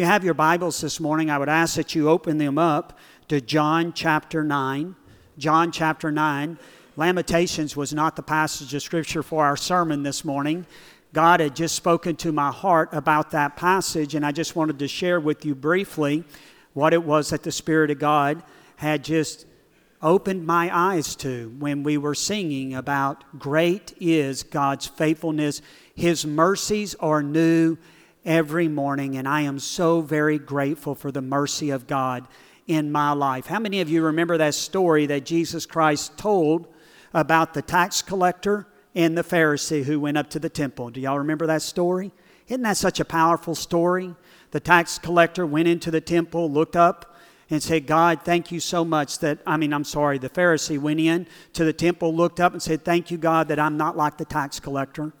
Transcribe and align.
you 0.00 0.06
have 0.06 0.24
your 0.24 0.32
Bibles 0.32 0.80
this 0.80 0.98
morning, 0.98 1.28
I 1.28 1.36
would 1.36 1.50
ask 1.50 1.76
that 1.76 1.94
you 1.94 2.08
open 2.08 2.38
them 2.38 2.56
up 2.56 2.98
to 3.28 3.38
John 3.38 3.92
chapter 3.92 4.42
9. 4.42 4.96
John 5.36 5.70
chapter 5.70 6.10
9. 6.10 6.56
Lamentations 6.96 7.76
was 7.76 7.92
not 7.92 8.16
the 8.16 8.22
passage 8.22 8.72
of 8.72 8.82
Scripture 8.82 9.22
for 9.22 9.44
our 9.44 9.58
sermon 9.58 10.02
this 10.02 10.24
morning. 10.24 10.64
God 11.12 11.40
had 11.40 11.54
just 11.54 11.74
spoken 11.74 12.16
to 12.16 12.32
my 12.32 12.50
heart 12.50 12.88
about 12.92 13.32
that 13.32 13.58
passage, 13.58 14.14
and 14.14 14.24
I 14.24 14.32
just 14.32 14.56
wanted 14.56 14.78
to 14.78 14.88
share 14.88 15.20
with 15.20 15.44
you 15.44 15.54
briefly 15.54 16.24
what 16.72 16.94
it 16.94 17.04
was 17.04 17.28
that 17.28 17.42
the 17.42 17.52
Spirit 17.52 17.90
of 17.90 17.98
God 17.98 18.42
had 18.76 19.04
just 19.04 19.44
opened 20.00 20.46
my 20.46 20.74
eyes 20.74 21.14
to 21.16 21.54
when 21.58 21.82
we 21.82 21.98
were 21.98 22.14
singing 22.14 22.72
about 22.72 23.38
great 23.38 23.92
is 24.00 24.44
God's 24.44 24.86
faithfulness. 24.86 25.60
His 25.94 26.24
mercies 26.24 26.94
are 26.94 27.22
new 27.22 27.76
every 28.24 28.68
morning, 28.68 29.16
and 29.16 29.26
I 29.26 29.42
am 29.42 29.58
so 29.58 30.00
very 30.00 30.38
grateful 30.38 30.94
for 30.94 31.10
the 31.10 31.22
mercy 31.22 31.70
of 31.70 31.86
God 31.86 32.26
in 32.66 32.92
my 32.92 33.12
life. 33.12 33.46
How 33.46 33.58
many 33.58 33.80
of 33.80 33.88
you 33.88 34.02
remember 34.02 34.38
that 34.38 34.54
story 34.54 35.06
that 35.06 35.24
Jesus 35.24 35.66
Christ 35.66 36.16
told 36.18 36.68
about 37.12 37.54
the 37.54 37.62
tax 37.62 38.02
collector 38.02 38.66
and 38.94 39.16
the 39.16 39.24
Pharisee 39.24 39.84
who 39.84 39.98
went 39.98 40.18
up 40.18 40.30
to 40.30 40.38
the 40.38 40.48
temple? 40.48 40.90
Do 40.90 41.00
y'all 41.00 41.18
remember 41.18 41.46
that 41.46 41.62
story? 41.62 42.12
Isn't 42.46 42.62
that 42.62 42.76
such 42.76 43.00
a 43.00 43.04
powerful 43.04 43.54
story? 43.54 44.14
The 44.50 44.60
tax 44.60 44.98
collector 44.98 45.46
went 45.46 45.68
into 45.68 45.90
the 45.90 46.00
temple, 46.00 46.50
looked 46.50 46.76
up, 46.76 47.16
and 47.48 47.62
said, 47.62 47.86
God, 47.86 48.22
thank 48.24 48.52
you 48.52 48.60
so 48.60 48.84
much 48.84 49.18
that, 49.20 49.38
I 49.44 49.56
mean, 49.56 49.72
I'm 49.72 49.84
sorry, 49.84 50.18
the 50.18 50.28
Pharisee 50.28 50.78
went 50.78 51.00
in 51.00 51.26
to 51.54 51.64
the 51.64 51.72
temple, 51.72 52.14
looked 52.14 52.38
up, 52.38 52.52
and 52.52 52.62
said, 52.62 52.84
Thank 52.84 53.10
you, 53.10 53.18
God, 53.18 53.48
that 53.48 53.58
I'm 53.58 53.76
not 53.76 53.96
like 53.96 54.18
the 54.18 54.24
tax 54.24 54.60
collector. 54.60 55.12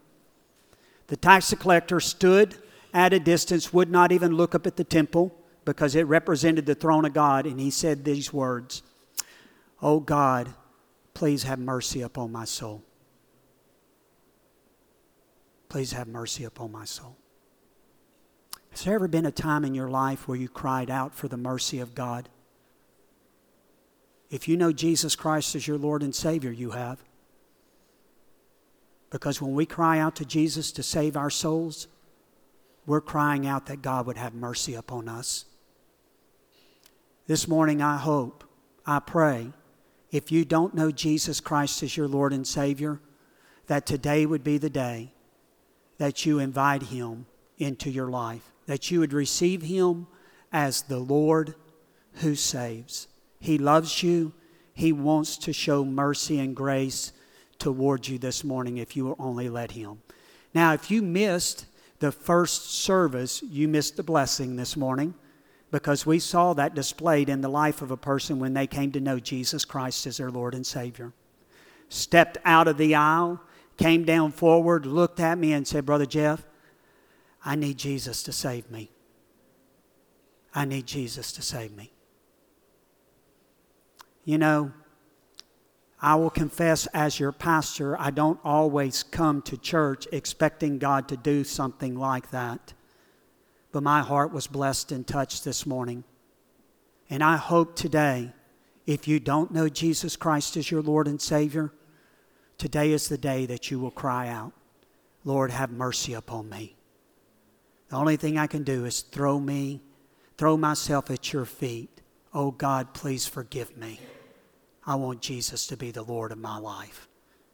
The 1.08 1.16
tax 1.16 1.52
collector 1.54 1.98
stood 1.98 2.56
at 2.92 3.12
a 3.12 3.20
distance, 3.20 3.72
would 3.72 3.90
not 3.90 4.12
even 4.12 4.36
look 4.36 4.54
up 4.54 4.66
at 4.66 4.76
the 4.76 4.84
temple 4.84 5.34
because 5.64 5.94
it 5.94 6.06
represented 6.06 6.66
the 6.66 6.74
throne 6.74 7.04
of 7.04 7.12
God, 7.12 7.46
and 7.46 7.60
he 7.60 7.70
said 7.70 8.04
these 8.04 8.32
words 8.32 8.82
Oh 9.82 10.00
God, 10.00 10.52
please 11.14 11.44
have 11.44 11.58
mercy 11.58 12.02
upon 12.02 12.32
my 12.32 12.44
soul. 12.44 12.82
Please 15.68 15.92
have 15.92 16.08
mercy 16.08 16.44
upon 16.44 16.72
my 16.72 16.84
soul. 16.84 17.16
Has 18.70 18.84
there 18.84 18.94
ever 18.94 19.08
been 19.08 19.26
a 19.26 19.32
time 19.32 19.64
in 19.64 19.74
your 19.74 19.88
life 19.88 20.26
where 20.26 20.36
you 20.36 20.48
cried 20.48 20.90
out 20.90 21.14
for 21.14 21.28
the 21.28 21.36
mercy 21.36 21.80
of 21.80 21.94
God? 21.94 22.28
If 24.30 24.46
you 24.48 24.56
know 24.56 24.72
Jesus 24.72 25.16
Christ 25.16 25.54
as 25.54 25.66
your 25.66 25.78
Lord 25.78 26.02
and 26.02 26.14
Savior, 26.14 26.52
you 26.52 26.70
have. 26.70 27.02
Because 29.10 29.42
when 29.42 29.54
we 29.54 29.66
cry 29.66 29.98
out 29.98 30.14
to 30.16 30.24
Jesus 30.24 30.70
to 30.72 30.84
save 30.84 31.16
our 31.16 31.30
souls, 31.30 31.88
we're 32.90 33.00
crying 33.00 33.46
out 33.46 33.66
that 33.66 33.82
God 33.82 34.06
would 34.06 34.16
have 34.16 34.34
mercy 34.34 34.74
upon 34.74 35.08
us. 35.08 35.46
This 37.26 37.46
morning, 37.48 37.80
I 37.80 37.96
hope, 37.96 38.44
I 38.84 38.98
pray, 38.98 39.52
if 40.10 40.32
you 40.32 40.44
don't 40.44 40.74
know 40.74 40.90
Jesus 40.90 41.40
Christ 41.40 41.82
as 41.82 41.96
your 41.96 42.08
Lord 42.08 42.32
and 42.32 42.46
Savior, 42.46 43.00
that 43.66 43.86
today 43.86 44.26
would 44.26 44.42
be 44.42 44.58
the 44.58 44.70
day 44.70 45.12
that 45.98 46.26
you 46.26 46.38
invite 46.38 46.84
Him 46.84 47.26
into 47.58 47.90
your 47.90 48.08
life 48.08 48.50
that 48.70 48.88
you 48.88 49.00
would 49.00 49.12
receive 49.12 49.62
him 49.62 50.06
as 50.52 50.82
the 50.82 51.00
Lord 51.00 51.56
who 52.14 52.36
saves. 52.36 53.08
He 53.40 53.58
loves 53.58 54.00
you. 54.00 54.32
He 54.72 54.92
wants 54.92 55.36
to 55.38 55.52
show 55.52 55.84
mercy 55.84 56.38
and 56.38 56.54
grace 56.54 57.12
towards 57.58 58.08
you 58.08 58.16
this 58.16 58.44
morning 58.44 58.78
if 58.78 58.96
you 58.96 59.04
will 59.04 59.16
only 59.18 59.48
let 59.48 59.72
him. 59.72 60.02
Now, 60.54 60.72
if 60.72 60.88
you 60.88 61.02
missed 61.02 61.66
the 62.00 62.10
first 62.10 62.72
service, 62.72 63.42
you 63.42 63.68
missed 63.68 63.96
the 63.96 64.02
blessing 64.02 64.56
this 64.56 64.76
morning 64.76 65.14
because 65.70 66.04
we 66.04 66.18
saw 66.18 66.52
that 66.54 66.74
displayed 66.74 67.28
in 67.28 67.42
the 67.42 67.48
life 67.48 67.82
of 67.82 67.90
a 67.90 67.96
person 67.96 68.38
when 68.40 68.54
they 68.54 68.66
came 68.66 68.90
to 68.92 69.00
know 69.00 69.20
Jesus 69.20 69.64
Christ 69.64 70.06
as 70.06 70.16
their 70.16 70.30
Lord 70.30 70.54
and 70.54 70.66
Savior. 70.66 71.12
Stepped 71.88 72.38
out 72.44 72.66
of 72.66 72.78
the 72.78 72.94
aisle, 72.94 73.40
came 73.76 74.04
down 74.04 74.32
forward, 74.32 74.86
looked 74.86 75.20
at 75.20 75.38
me, 75.38 75.52
and 75.52 75.66
said, 75.66 75.86
Brother 75.86 76.06
Jeff, 76.06 76.46
I 77.44 77.54
need 77.54 77.78
Jesus 77.78 78.22
to 78.24 78.32
save 78.32 78.70
me. 78.70 78.90
I 80.54 80.64
need 80.64 80.86
Jesus 80.86 81.32
to 81.32 81.42
save 81.42 81.76
me. 81.76 81.92
You 84.24 84.38
know, 84.38 84.72
I 86.02 86.14
will 86.14 86.30
confess 86.30 86.86
as 86.88 87.20
your 87.20 87.32
pastor, 87.32 87.98
I 88.00 88.10
don't 88.10 88.40
always 88.42 89.02
come 89.02 89.42
to 89.42 89.58
church 89.58 90.08
expecting 90.12 90.78
God 90.78 91.08
to 91.08 91.16
do 91.16 91.44
something 91.44 91.94
like 91.94 92.30
that. 92.30 92.72
But 93.70 93.82
my 93.82 94.00
heart 94.00 94.32
was 94.32 94.46
blessed 94.46 94.92
and 94.92 95.06
touched 95.06 95.44
this 95.44 95.66
morning. 95.66 96.04
And 97.10 97.22
I 97.22 97.36
hope 97.36 97.76
today, 97.76 98.32
if 98.86 99.06
you 99.06 99.20
don't 99.20 99.50
know 99.50 99.68
Jesus 99.68 100.16
Christ 100.16 100.56
as 100.56 100.70
your 100.70 100.80
Lord 100.80 101.06
and 101.06 101.20
Savior, 101.20 101.70
today 102.56 102.92
is 102.92 103.08
the 103.08 103.18
day 103.18 103.44
that 103.46 103.70
you 103.70 103.78
will 103.78 103.90
cry 103.90 104.28
out, 104.28 104.52
Lord, 105.24 105.50
have 105.50 105.70
mercy 105.70 106.14
upon 106.14 106.48
me. 106.48 106.76
The 107.90 107.96
only 107.96 108.16
thing 108.16 108.38
I 108.38 108.46
can 108.46 108.62
do 108.62 108.86
is 108.86 109.02
throw 109.02 109.38
me, 109.38 109.82
throw 110.38 110.56
myself 110.56 111.10
at 111.10 111.32
your 111.32 111.44
feet. 111.44 112.00
Oh 112.32 112.52
God, 112.52 112.94
please 112.94 113.26
forgive 113.26 113.76
me. 113.76 114.00
I 114.90 114.96
want 114.96 115.20
Jesus 115.20 115.68
to 115.68 115.76
be 115.76 115.92
the 115.92 116.02
Lord 116.02 116.32
of 116.32 116.38
my 116.38 116.58
life, 116.58 117.06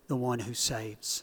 the 0.07 0.17
one 0.17 0.39
who 0.39 0.55
saves. 0.55 1.23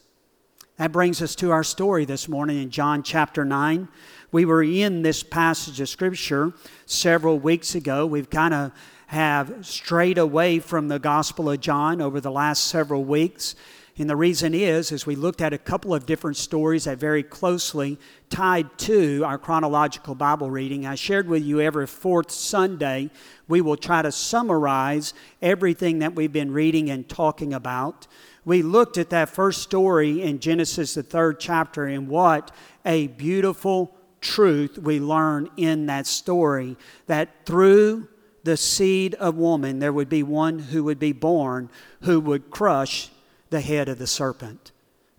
That 0.78 0.91
brings 0.91 1.24
us 1.24 1.34
to 1.38 1.50
our 1.50 1.63
story 1.63 2.06
this 2.06 2.29
morning 2.29 2.62
in 2.62 2.69
John 2.69 3.01
chapter 3.01 3.44
9. 3.44 3.88
We 4.31 4.46
were 4.46 4.62
in 4.62 5.01
this 5.01 5.24
passage 5.24 5.81
of 5.81 5.90
Scripture 5.90 6.53
several 6.85 7.40
weeks 7.40 7.74
ago. 7.74 8.06
We've 8.06 8.29
kind 8.29 8.53
of 8.53 8.72
have 9.07 9.66
strayed 9.66 10.19
away 10.19 10.59
from 10.59 10.88
the 10.88 11.00
Gospel 11.00 11.50
of 11.50 11.59
John 11.62 12.00
over 12.00 12.22
the 12.22 12.30
last 12.30 12.66
several 12.66 13.03
weeks. 13.03 13.56
And 13.96 14.09
the 14.09 14.16
reason 14.16 14.56
is, 14.56 14.92
as 14.92 15.06
we 15.06 15.16
looked 15.16 15.40
at 15.40 15.54
a 15.54 15.58
couple 15.59 15.94
of 15.94 16.08
different 16.08 16.36
stories 16.36 16.86
that 16.86 16.98
very 16.98 17.22
closely 17.22 18.00
tied 18.28 18.76
to 18.80 19.22
our 19.24 19.38
chronological 19.38 20.16
Bible 20.16 20.50
reading, 20.50 20.88
I 20.88 20.96
shared 20.96 21.28
with 21.28 21.44
you 21.44 21.62
every 21.62 21.86
fourth 21.86 22.31
Sunday, 22.31 23.12
we 23.48 23.62
will 23.62 23.78
try 23.78 24.02
to 24.02 24.12
summarize 24.12 25.14
everything 25.44 26.00
that 26.00 26.16
we've 26.16 26.31
been 26.31 26.52
reading 26.52 26.90
and 26.90 27.08
talking 27.08 27.54
about. 27.54 28.08
We 28.46 28.64
looked 28.64 28.98
at 28.98 29.12
that 29.12 29.30
first 29.30 29.62
story 29.62 30.24
in 30.24 30.40
Genesis, 30.40 30.96
the 30.96 31.04
third 31.04 31.40
chapter, 31.40 31.86
and 31.86 32.08
what 32.08 32.50
a 32.84 33.08
beautiful 33.08 33.96
truth 34.22 34.80
we 34.80 35.00
learn 35.00 35.52
in 35.56 35.86
that 35.86 36.08
story 36.08 36.78
that 37.06 37.46
through 37.46 38.08
the 38.44 38.58
seed 38.58 39.14
of 39.16 39.36
woman, 39.36 39.78
there 39.78 39.94
would 39.94 40.10
be 40.10 40.24
one 40.24 40.58
who 40.58 40.84
would 40.84 41.00
be 41.00 41.14
born 41.14 41.70
who 42.02 42.20
would 42.20 42.50
crush 42.50 43.10
the 43.53 43.62
head 43.62 43.88
of 43.88 44.00
the 44.00 44.08
serpent. 44.08 44.72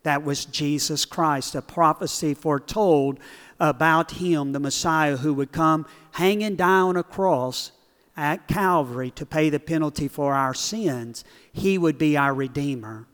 That 0.02 0.24
was 0.24 0.44
Jesus 0.44 1.06
Christ, 1.06 1.54
a 1.54 1.62
prophecy 1.62 2.34
foretold 2.34 3.18
about 3.58 4.10
him, 4.10 4.52
the 4.52 4.60
Messiah 4.60 5.16
who 5.16 5.32
would 5.34 5.52
come 5.52 5.86
hanging 6.10 6.56
down 6.56 6.96
a 6.96 7.02
cross 7.04 7.70
at 8.16 8.48
Calvary 8.48 9.10
to 9.12 9.24
pay 9.24 9.50
the 9.50 9.60
penalty 9.60 10.08
for 10.08 10.34
our 10.34 10.52
sins. 10.52 11.24
He 11.52 11.78
would 11.78 11.96
be 11.96 12.16
our 12.16 12.34
Redeemer. 12.34 13.06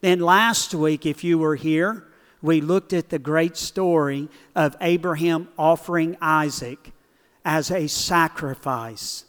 Then 0.00 0.20
last 0.20 0.74
week, 0.74 1.04
if 1.04 1.22
you 1.22 1.38
were 1.38 1.56
here, 1.56 2.04
we 2.40 2.60
looked 2.60 2.92
at 2.92 3.10
the 3.10 3.18
great 3.18 3.56
story 3.56 4.28
of 4.54 4.76
Abraham 4.80 5.48
offering 5.58 6.16
Isaac 6.20 6.92
as 7.44 7.70
a 7.70 7.88
sacrifice 7.88 9.24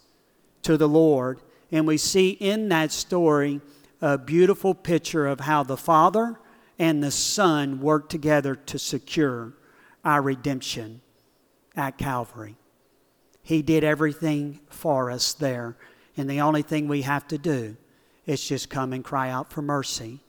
to 0.62 0.76
the 0.76 0.88
Lord. 0.88 1.40
And 1.72 1.86
we 1.86 1.96
see 1.96 2.30
in 2.30 2.68
that 2.68 2.92
story 2.92 3.60
a 4.04 4.18
beautiful 4.18 4.74
picture 4.74 5.26
of 5.26 5.40
how 5.40 5.62
the 5.62 5.78
Father 5.78 6.38
and 6.78 7.02
the 7.02 7.10
Son 7.10 7.80
work 7.80 8.10
together 8.10 8.54
to 8.54 8.78
secure 8.78 9.54
our 10.04 10.20
redemption 10.20 11.00
at 11.74 11.96
Calvary. 11.96 12.56
He 13.42 13.62
did 13.62 13.82
everything 13.82 14.60
for 14.68 15.10
us 15.10 15.32
there, 15.32 15.78
and 16.18 16.28
the 16.28 16.42
only 16.42 16.60
thing 16.60 16.86
we 16.86 17.00
have 17.00 17.26
to 17.28 17.38
do 17.38 17.78
is 18.26 18.46
just 18.46 18.68
come 18.68 18.92
and 18.92 19.02
cry 19.02 19.30
out 19.30 19.50
for 19.50 19.62
mercy. 19.62 20.20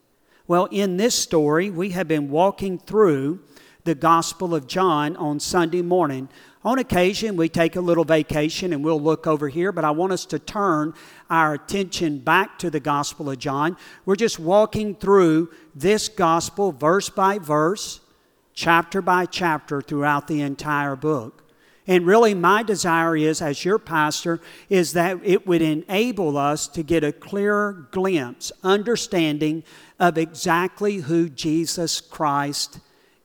Well, 0.47 0.67
in 0.67 0.95
this 0.95 1.13
story, 1.13 1.69
we 1.69 1.89
have 1.89 2.07
been 2.07 2.29
walking 2.29 2.79
through 2.79 3.41
the 3.83 3.95
Gospel 3.95 4.55
of 4.55 4.67
John 4.67 5.17
on 5.17 5.41
Sunday 5.41 5.81
morning. 5.81 6.29
On 6.65 6.79
occasion, 6.79 7.35
we 7.35 7.47
take 7.47 7.75
a 7.75 7.81
little 7.81 8.03
vacation 8.03 8.73
and 8.73 8.83
we'll 8.83 8.99
look 8.99 9.27
over 9.27 9.47
here, 9.47 9.71
but 9.71 9.85
I 9.85 9.91
want 9.91 10.13
us 10.13 10.25
to 10.25 10.39
turn 10.39 10.95
our 11.29 11.53
attention 11.53 12.17
back 12.17 12.57
to 12.57 12.71
the 12.71 12.79
Gospel 12.79 13.29
of 13.29 13.37
John. 13.37 13.77
We're 14.03 14.15
just 14.15 14.39
walking 14.39 14.95
through 14.95 15.51
this 15.75 16.09
Gospel 16.09 16.71
verse 16.71 17.07
by 17.07 17.37
verse, 17.37 17.99
chapter 18.55 19.03
by 19.03 19.27
chapter 19.27 19.79
throughout 19.79 20.27
the 20.27 20.41
entire 20.41 20.95
book. 20.95 21.43
And 21.85 22.07
really, 22.07 22.33
my 22.33 22.63
desire 22.63 23.15
is, 23.15 23.43
as 23.43 23.63
your 23.63 23.77
pastor, 23.77 24.41
is 24.67 24.93
that 24.93 25.19
it 25.23 25.45
would 25.45 25.61
enable 25.61 26.35
us 26.35 26.67
to 26.69 26.81
get 26.81 27.03
a 27.03 27.11
clearer 27.11 27.87
glimpse, 27.91 28.51
understanding 28.63 29.63
of 29.99 30.17
exactly 30.17 30.95
who 30.95 31.29
Jesus 31.29 32.01
Christ 32.01 32.79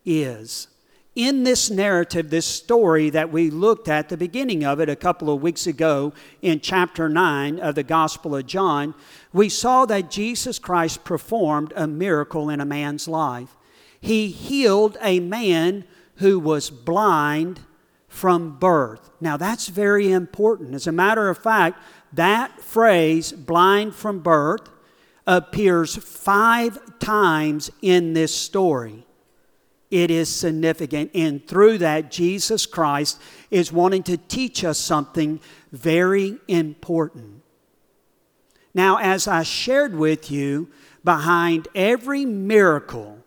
is. 0.04 0.68
In 1.16 1.42
this 1.42 1.70
narrative, 1.70 2.30
this 2.30 2.46
story 2.46 3.10
that 3.10 3.32
we 3.32 3.50
looked 3.50 3.88
at 3.88 4.08
the 4.08 4.16
beginning 4.16 4.64
of 4.64 4.80
it 4.80 4.88
a 4.88 4.96
couple 4.96 5.32
of 5.32 5.42
weeks 5.42 5.66
ago 5.66 6.12
in 6.40 6.60
chapter 6.60 7.08
9 7.08 7.58
of 7.58 7.74
the 7.74 7.82
Gospel 7.82 8.36
of 8.36 8.46
John, 8.46 8.94
we 9.32 9.48
saw 9.48 9.86
that 9.86 10.10
Jesus 10.10 10.58
Christ 10.58 11.04
performed 11.04 11.72
a 11.74 11.86
miracle 11.86 12.48
in 12.48 12.60
a 12.60 12.64
man's 12.64 13.08
life. 13.08 13.56
He 14.00 14.28
healed 14.28 14.96
a 15.02 15.20
man 15.20 15.84
who 16.16 16.38
was 16.38 16.70
blind 16.70 17.60
from 18.06 18.58
birth. 18.58 19.10
Now, 19.20 19.36
that's 19.36 19.68
very 19.68 20.12
important. 20.12 20.74
As 20.74 20.86
a 20.86 20.92
matter 20.92 21.28
of 21.28 21.38
fact, 21.38 21.82
that 22.12 22.60
phrase, 22.60 23.32
blind 23.32 23.94
from 23.94 24.20
birth, 24.20 24.68
appears 25.26 25.96
five 25.96 26.78
times 26.98 27.70
in 27.82 28.12
this 28.12 28.34
story 28.34 29.06
it 29.90 30.10
is 30.10 30.28
significant. 30.28 31.10
And 31.14 31.46
through 31.46 31.78
that, 31.78 32.10
Jesus 32.10 32.66
Christ 32.66 33.20
is 33.50 33.72
wanting 33.72 34.04
to 34.04 34.16
teach 34.16 34.64
us 34.64 34.78
something 34.78 35.40
very 35.72 36.38
important. 36.46 37.42
Now, 38.72 38.98
as 38.98 39.26
I 39.26 39.42
shared 39.42 39.96
with 39.96 40.30
you, 40.30 40.68
behind 41.02 41.66
every 41.74 42.24
miracle 42.24 43.18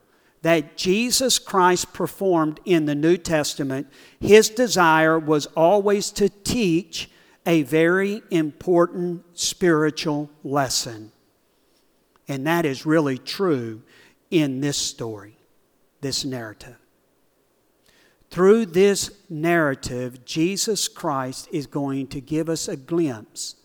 that 0.41 0.77
Jesus 0.77 1.39
Christ 1.39 1.93
performed 1.93 2.59
in 2.65 2.85
the 2.85 2.95
New 2.95 3.17
Testament, 3.17 3.87
his 4.19 4.49
desire 4.49 5.17
was 5.17 5.47
always 5.47 6.11
to 6.11 6.29
teach 6.29 7.09
a 7.45 7.63
very 7.63 8.21
important 8.29 9.23
spiritual 9.33 10.29
lesson. 10.43 11.11
And 12.27 12.47
that 12.47 12.65
is 12.65 12.85
really 12.85 13.17
true 13.17 13.81
in 14.31 14.61
this 14.61 14.77
story 14.77 15.37
this 16.03 16.23
narrative. 16.23 16.77
Through 18.29 18.67
this 18.67 19.11
narrative, 19.29 20.25
Jesus 20.25 20.87
Christ 20.87 21.47
is 21.51 21.65
going 21.65 22.07
to 22.07 22.21
give 22.21 22.49
us 22.49 22.67
a 22.67 22.75
glimpse 22.75 23.55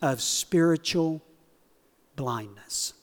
of 0.00 0.20
spiritual 0.20 1.22
blindness. 2.16 2.94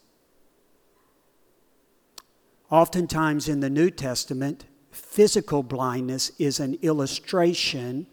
Oftentimes 2.70 3.50
in 3.50 3.62
the 3.62 3.70
New 3.70 3.90
Testament, 3.90 4.66
physical 4.92 5.64
blindness 5.64 6.32
is 6.38 6.60
an 6.60 6.78
illustration 6.82 8.06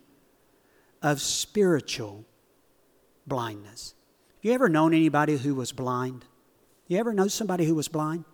of 1.02 1.20
spiritual 1.20 2.24
blindness. 3.26 3.94
You 4.40 4.52
ever 4.52 4.68
known 4.68 4.94
anybody 4.94 5.36
who 5.36 5.54
was 5.54 5.72
blind? 5.72 6.24
You 6.86 6.98
ever 6.98 7.12
know 7.12 7.26
somebody 7.26 7.66
who 7.66 7.74
was 7.74 7.88
blind? 7.88 8.24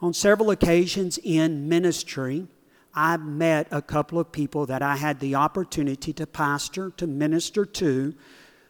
On 0.00 0.14
several 0.14 0.50
occasions 0.50 1.18
in 1.22 1.68
ministry, 1.68 2.46
I've 2.94 3.24
met 3.24 3.66
a 3.70 3.82
couple 3.82 4.18
of 4.18 4.32
people 4.32 4.66
that 4.66 4.82
I 4.82 4.96
had 4.96 5.20
the 5.20 5.34
opportunity 5.34 6.12
to 6.14 6.26
pastor, 6.26 6.90
to 6.96 7.06
minister 7.06 7.64
to, 7.64 8.14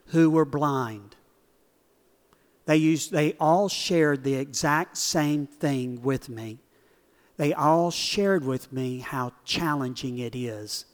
who 0.07 0.31
were 0.31 0.47
blind. 0.47 1.17
They, 2.65 2.77
used, 2.77 3.13
they 3.13 3.35
all 3.41 3.69
shared 3.69 4.25
the 4.25 4.35
exact 4.35 4.97
same 4.97 5.47
thing 5.47 6.03
with 6.03 6.29
me. 6.29 6.59
They 7.37 7.53
all 7.55 7.91
shared 7.91 8.45
with 8.45 8.73
me 8.73 8.99
how 8.99 9.33
challenging 9.45 10.19
it 10.19 10.35
is 10.35 10.87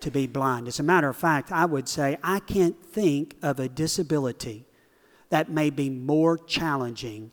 to 0.00 0.10
be 0.10 0.26
blind. 0.26 0.66
As 0.66 0.80
a 0.80 0.84
matter 0.84 1.08
of 1.08 1.16
fact, 1.16 1.52
I 1.52 1.64
would 1.66 1.88
say 1.88 2.16
I 2.22 2.40
can't 2.40 2.84
think 2.84 3.36
of 3.42 3.60
a 3.60 3.68
disability 3.68 4.66
that 5.30 5.50
may 5.50 5.70
be 5.70 5.90
more 5.90 6.38
challenging 6.38 7.32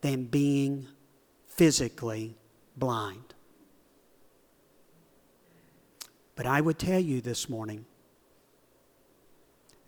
than 0.00 0.24
being 0.24 0.86
physically 1.56 2.36
blind. 2.76 3.34
But 6.34 6.46
I 6.46 6.60
would 6.60 6.78
tell 6.78 7.00
you 7.00 7.20
this 7.20 7.48
morning 7.48 7.86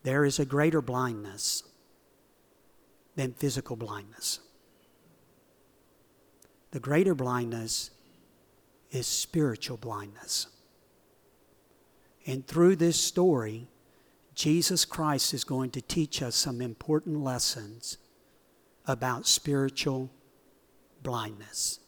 there 0.03 0.25
is 0.25 0.39
a 0.39 0.45
greater 0.47 0.81
blindness 0.81 1.63
than 3.17 3.35
physical 3.35 3.77
blindness. 3.77 4.41
The 6.71 6.81
greater 6.81 7.15
blindness 7.15 7.91
is 8.91 9.07
spiritual 9.07 9.77
blindness. 9.77 10.47
And 12.27 12.47
through 12.47 12.77
this 12.77 12.99
story, 12.99 13.69
Jesus 14.35 14.85
Christ 14.85 15.35
is 15.35 15.45
going 15.45 15.71
to 15.71 15.83
teach 15.83 16.23
us 16.23 16.37
some 16.37 16.61
important 16.61 17.23
lessons 17.23 17.99
about 18.87 19.27
spiritual 19.27 20.11
blindness. 21.03 21.81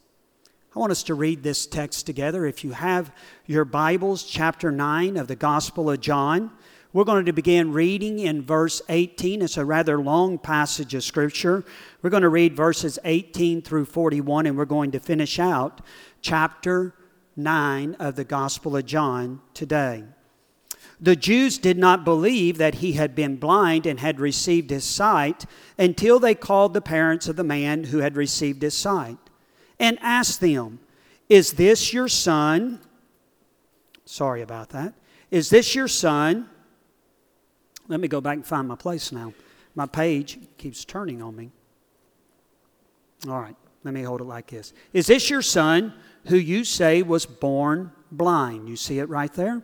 I 0.75 0.79
want 0.79 0.93
us 0.93 1.03
to 1.05 1.15
read 1.15 1.43
this 1.43 1.67
text 1.67 2.07
together. 2.07 2.47
If 2.47 2.63
you 2.63 2.73
have 2.73 3.13
your 3.47 3.65
Bibles, 3.65 4.23
chapter 4.23 4.71
9 4.71 5.17
of 5.17 5.27
the 5.27 5.37
Gospel 5.37 5.91
of 5.91 6.01
John, 6.01 6.53
we're 6.93 7.05
going 7.05 7.27
to 7.27 7.33
begin 7.33 7.73
reading 7.73 8.19
in 8.21 8.43
verse 8.43 8.83
18. 8.89 9.43
It's 9.43 9.57
a 9.57 9.65
rather 9.65 9.99
long 10.01 10.39
passage 10.39 10.95
of 10.95 11.05
Scripture. 11.05 11.65
We're 12.03 12.11
going 12.11 12.23
to 12.23 12.29
read 12.29 12.57
verses 12.57 12.99
18 13.05 13.63
through 13.63 13.87
41, 13.87 14.47
and 14.47 14.57
we're 14.57 14.65
going 14.65 14.91
to 14.93 15.01
finish 15.01 15.39
out 15.39 15.81
chapter 16.21 16.95
9 17.37 17.95
of 17.95 18.17
the 18.17 18.25
Gospel 18.25 18.77
of 18.77 18.87
John 18.87 19.41
today. 19.55 20.05
The 21.03 21.17
Jews 21.17 21.57
did 21.57 21.79
not 21.79 22.05
believe 22.05 22.59
that 22.59 22.77
he 22.77 22.93
had 22.93 23.15
been 23.15 23.37
blind 23.37 23.87
and 23.87 23.99
had 24.01 24.21
received 24.21 24.69
his 24.69 24.85
sight 24.85 25.47
until 25.79 26.21
they 26.21 26.35
called 26.35 26.75
the 26.75 26.83
parents 26.83 27.27
of 27.27 27.37
the 27.37 27.45
man 27.45 27.85
who 27.85 27.99
had 27.99 28.17
received 28.17 28.61
his 28.61 28.75
sight 28.75 29.17
and 29.79 29.99
asked 30.03 30.41
them, 30.43 30.79
Is 31.29 31.53
this 31.53 31.95
your 31.95 32.09
son? 32.09 32.81
Sorry 34.05 34.43
about 34.43 34.71
that. 34.71 34.93
Is 35.31 35.49
this 35.49 35.75
your 35.75 35.89
son? 35.89 36.51
Let 37.89 38.01
me 38.01 38.09
go 38.09 38.21
back 38.21 38.35
and 38.35 38.47
find 38.47 38.69
my 38.69 38.77
place 38.77 39.11
now. 39.11 39.33
My 39.75 39.87
page 39.87 40.39
keeps 40.59 40.85
turning 40.85 41.23
on 41.23 41.35
me. 41.35 41.51
All 43.27 43.41
right, 43.41 43.57
let 43.85 43.95
me 43.95 44.03
hold 44.03 44.21
it 44.21 44.25
like 44.25 44.49
this. 44.49 44.75
Is 44.93 45.07
this 45.07 45.31
your 45.31 45.43
son 45.43 45.95
who 46.27 46.37
you 46.37 46.65
say 46.65 47.03
was 47.03 47.25
born 47.25 47.93
blind? 48.13 48.69
You 48.69 48.77
see 48.77 48.99
it 48.99 49.09
right 49.09 49.33
there? 49.33 49.63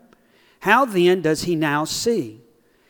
How 0.66 0.84
then 0.84 1.22
does 1.22 1.44
he 1.44 1.54
now 1.54 1.84
see? 1.84 2.40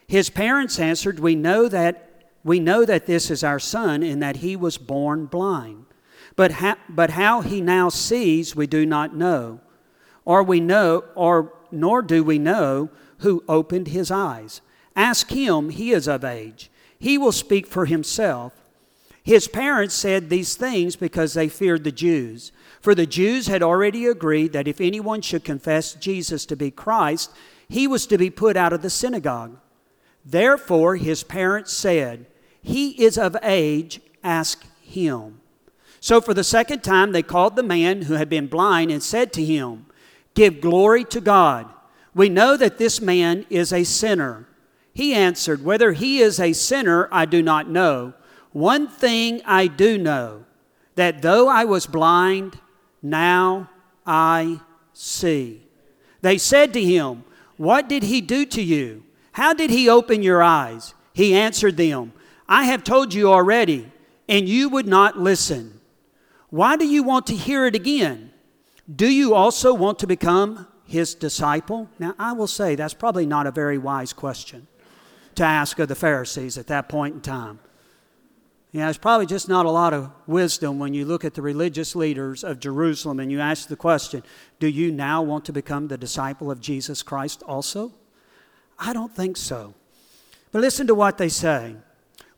His 0.09 0.31
parents 0.31 0.79
answered, 0.79 1.21
We 1.21 1.35
know 1.35 1.69
that 1.69 2.31
we 2.43 2.59
know 2.59 2.87
that 2.87 3.05
this 3.05 3.31
is 3.31 3.45
our 3.45 3.59
son 3.59 4.03
and 4.03 4.23
that 4.23 4.37
he 4.37 4.57
was 4.57 4.79
born 4.79 5.27
blind. 5.27 5.85
But, 6.37 6.53
ha- 6.53 6.79
but 6.89 7.11
how 7.11 7.43
he 7.43 7.61
now 7.61 7.91
sees, 7.91 8.57
we 8.57 8.67
do 8.67 8.87
not 8.87 9.15
know. 9.15 9.61
Or 10.25 10.43
we 10.43 10.59
know, 10.59 11.05
or 11.15 11.53
nor 11.71 12.01
do 12.01 12.25
we 12.25 12.39
know 12.39 12.89
who 13.19 13.45
opened 13.47 13.89
his 13.89 14.11
eyes. 14.11 14.63
Ask 14.97 15.31
him, 15.31 15.69
he 15.69 15.93
is 15.93 16.09
of 16.09 16.25
age. 16.25 16.71
He 16.99 17.19
will 17.19 17.31
speak 17.31 17.67
for 17.67 17.85
himself. 17.85 18.55
His 19.23 19.49
parents 19.49 19.95
said 19.95 20.31
these 20.31 20.55
things 20.55 20.97
because 20.97 21.35
they 21.35 21.51
feared 21.51 21.85
the 21.85 21.93
Jews. 21.93 22.53
For 22.81 22.95
the 22.95 23.05
Jews 23.05 23.49
had 23.49 23.63
already 23.63 24.07
agreed 24.07 24.55
that 24.55 24.69
if 24.69 24.81
anyone 24.81 25.21
should 25.21 25.45
confess 25.45 25.93
Jesus 25.93 26.47
to 26.47 26.57
be 26.57 26.71
Christ, 26.71 27.33
he 27.69 27.87
was 27.87 28.07
to 28.07 28.19
be 28.19 28.31
put 28.31 28.57
out 28.57 28.73
of 28.73 28.83
the 28.83 28.91
synagogue. 28.91 29.59
Therefore, 30.25 30.97
his 30.97 31.23
parents 31.23 31.73
said, 31.73 32.27
He 32.63 32.91
is 33.03 33.17
of 33.19 33.37
age, 33.43 34.01
ask 34.23 34.65
him. 34.83 35.41
So, 36.01 36.21
for 36.21 36.35
the 36.35 36.45
second 36.45 36.83
time, 36.83 37.13
they 37.13 37.23
called 37.23 37.57
the 37.57 37.63
man 37.63 38.03
who 38.03 38.15
had 38.15 38.29
been 38.29 38.47
blind 38.47 38.91
and 38.91 39.03
said 39.03 39.33
to 39.35 39.45
him, 39.45 39.87
Give 40.35 40.61
glory 40.61 41.05
to 41.07 41.21
God. 41.21 41.69
We 42.15 42.29
know 42.29 42.57
that 42.57 42.79
this 42.79 43.01
man 43.01 43.47
is 43.51 43.73
a 43.73 43.85
sinner. 43.85 44.49
He 44.95 45.15
answered, 45.15 45.65
Whether 45.65 45.93
he 45.93 46.21
is 46.21 46.41
a 46.41 46.53
sinner, 46.53 47.09
I 47.13 47.25
do 47.25 47.43
not 47.43 47.69
know. 47.69 48.15
One 48.53 48.89
thing 48.89 49.43
I 49.45 49.67
do 49.67 49.99
know 49.99 50.45
that 50.95 51.23
though 51.23 51.49
I 51.49 51.65
was 51.65 51.87
blind, 51.87 52.59
now 53.03 53.71
I 54.07 54.61
see. 54.93 55.63
They 56.23 56.39
said 56.39 56.73
to 56.73 56.83
him, 56.83 57.25
what 57.57 57.89
did 57.89 58.03
he 58.03 58.21
do 58.21 58.45
to 58.47 58.63
you? 58.63 59.05
How 59.33 59.53
did 59.53 59.71
he 59.71 59.89
open 59.89 60.23
your 60.23 60.43
eyes? 60.43 60.95
He 61.13 61.35
answered 61.35 61.77
them, 61.77 62.13
I 62.49 62.65
have 62.65 62.85
told 62.85 63.13
you 63.13 63.31
already, 63.31 63.91
and 64.29 64.49
you 64.49 64.69
would 64.69 64.87
not 64.87 65.19
listen. 65.19 65.81
Why 66.51 66.77
do 66.77 66.87
you 66.87 67.03
want 67.03 67.27
to 67.27 67.37
hear 67.37 67.67
it 67.67 67.75
again? 67.75 68.33
Do 68.95 69.11
you 69.11 69.35
also 69.35 69.75
want 69.75 69.99
to 70.01 70.07
become 70.07 70.67
his 70.87 71.15
disciple? 71.15 71.89
Now, 71.99 72.15
I 72.19 72.33
will 72.33 72.47
say 72.47 72.75
that's 72.75 72.95
probably 72.95 73.27
not 73.27 73.47
a 73.47 73.51
very 73.51 73.79
wise 73.79 74.13
question 74.13 74.69
to 75.35 75.45
ask 75.45 75.79
of 75.79 75.89
the 75.89 75.95
Pharisees 75.95 76.57
at 76.57 76.69
that 76.69 76.89
point 76.89 77.15
in 77.15 77.21
time. 77.21 77.59
Know, 78.73 78.85
there's 78.85 78.99
probably 78.99 79.27
just 79.27 79.49
not 79.49 79.65
a 79.65 79.71
lot 79.71 79.95
of 79.95 80.11
wisdom 80.27 80.79
when 80.79 80.93
you 80.93 81.07
look 81.07 81.25
at 81.25 81.35
the 81.35 81.43
religious 81.43 81.97
leaders 81.97 82.45
of 82.45 82.61
Jerusalem 82.61 83.21
and 83.21 83.33
you 83.33 83.41
ask 83.41 83.69
the 83.69 83.77
question 83.77 84.23
Do 84.59 84.69
you 84.69 84.93
now 84.93 85.23
want 85.23 85.45
to 85.47 85.53
become 85.53 85.89
the 85.89 85.97
disciple 85.97 86.51
of 86.51 86.61
Jesus 86.61 87.03
Christ 87.03 87.43
also? 87.45 87.93
I 88.79 88.93
don't 88.93 89.15
think 89.15 89.37
so. 89.37 89.75
But 90.53 90.61
listen 90.61 90.87
to 90.89 90.95
what 90.95 91.19
they 91.19 91.29
say. 91.29 91.77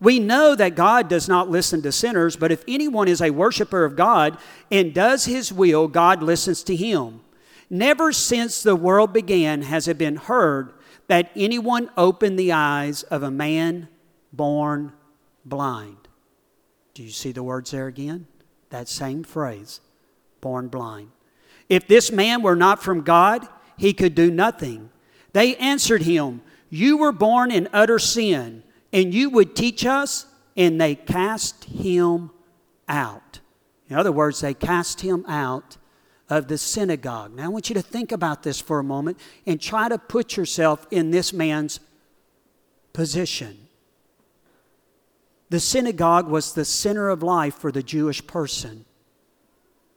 We 0.00 0.20
know 0.20 0.54
that 0.54 0.76
God 0.76 1.08
does 1.08 1.28
not 1.28 1.50
listen 1.50 1.82
to 1.82 1.90
sinners, 1.90 2.36
but 2.36 2.52
if 2.52 2.62
anyone 2.68 3.08
is 3.08 3.20
a 3.20 3.30
worshiper 3.30 3.84
of 3.84 3.96
God 3.96 4.38
and 4.70 4.94
does 4.94 5.24
his 5.24 5.52
will, 5.52 5.88
God 5.88 6.22
listens 6.22 6.62
to 6.64 6.76
him. 6.76 7.20
Never 7.68 8.12
since 8.12 8.62
the 8.62 8.76
world 8.76 9.12
began 9.12 9.62
has 9.62 9.88
it 9.88 9.98
been 9.98 10.16
heard 10.16 10.72
that 11.08 11.30
anyone 11.34 11.90
opened 11.96 12.38
the 12.38 12.52
eyes 12.52 13.02
of 13.04 13.22
a 13.22 13.30
man 13.30 13.88
born 14.32 14.92
blind. 15.44 16.07
Do 16.98 17.04
you 17.04 17.10
see 17.10 17.30
the 17.30 17.44
words 17.44 17.70
there 17.70 17.86
again? 17.86 18.26
That 18.70 18.88
same 18.88 19.22
phrase, 19.22 19.78
born 20.40 20.66
blind. 20.66 21.12
If 21.68 21.86
this 21.86 22.10
man 22.10 22.42
were 22.42 22.56
not 22.56 22.82
from 22.82 23.02
God, 23.02 23.46
he 23.76 23.92
could 23.92 24.16
do 24.16 24.32
nothing. 24.32 24.90
They 25.32 25.54
answered 25.58 26.02
him, 26.02 26.42
You 26.70 26.96
were 26.96 27.12
born 27.12 27.52
in 27.52 27.68
utter 27.72 28.00
sin, 28.00 28.64
and 28.92 29.14
you 29.14 29.30
would 29.30 29.54
teach 29.54 29.86
us? 29.86 30.26
And 30.56 30.80
they 30.80 30.96
cast 30.96 31.66
him 31.66 32.32
out. 32.88 33.38
In 33.88 33.94
other 33.94 34.10
words, 34.10 34.40
they 34.40 34.52
cast 34.52 35.02
him 35.02 35.24
out 35.28 35.76
of 36.28 36.48
the 36.48 36.58
synagogue. 36.58 37.32
Now, 37.32 37.44
I 37.44 37.48
want 37.48 37.68
you 37.68 37.74
to 37.74 37.82
think 37.82 38.10
about 38.10 38.42
this 38.42 38.60
for 38.60 38.80
a 38.80 38.84
moment 38.84 39.20
and 39.46 39.60
try 39.60 39.88
to 39.88 39.98
put 39.98 40.36
yourself 40.36 40.84
in 40.90 41.12
this 41.12 41.32
man's 41.32 41.78
position. 42.92 43.67
The 45.50 45.60
synagogue 45.60 46.28
was 46.28 46.52
the 46.52 46.64
center 46.64 47.08
of 47.08 47.22
life 47.22 47.54
for 47.54 47.72
the 47.72 47.82
Jewish 47.82 48.26
person. 48.26 48.84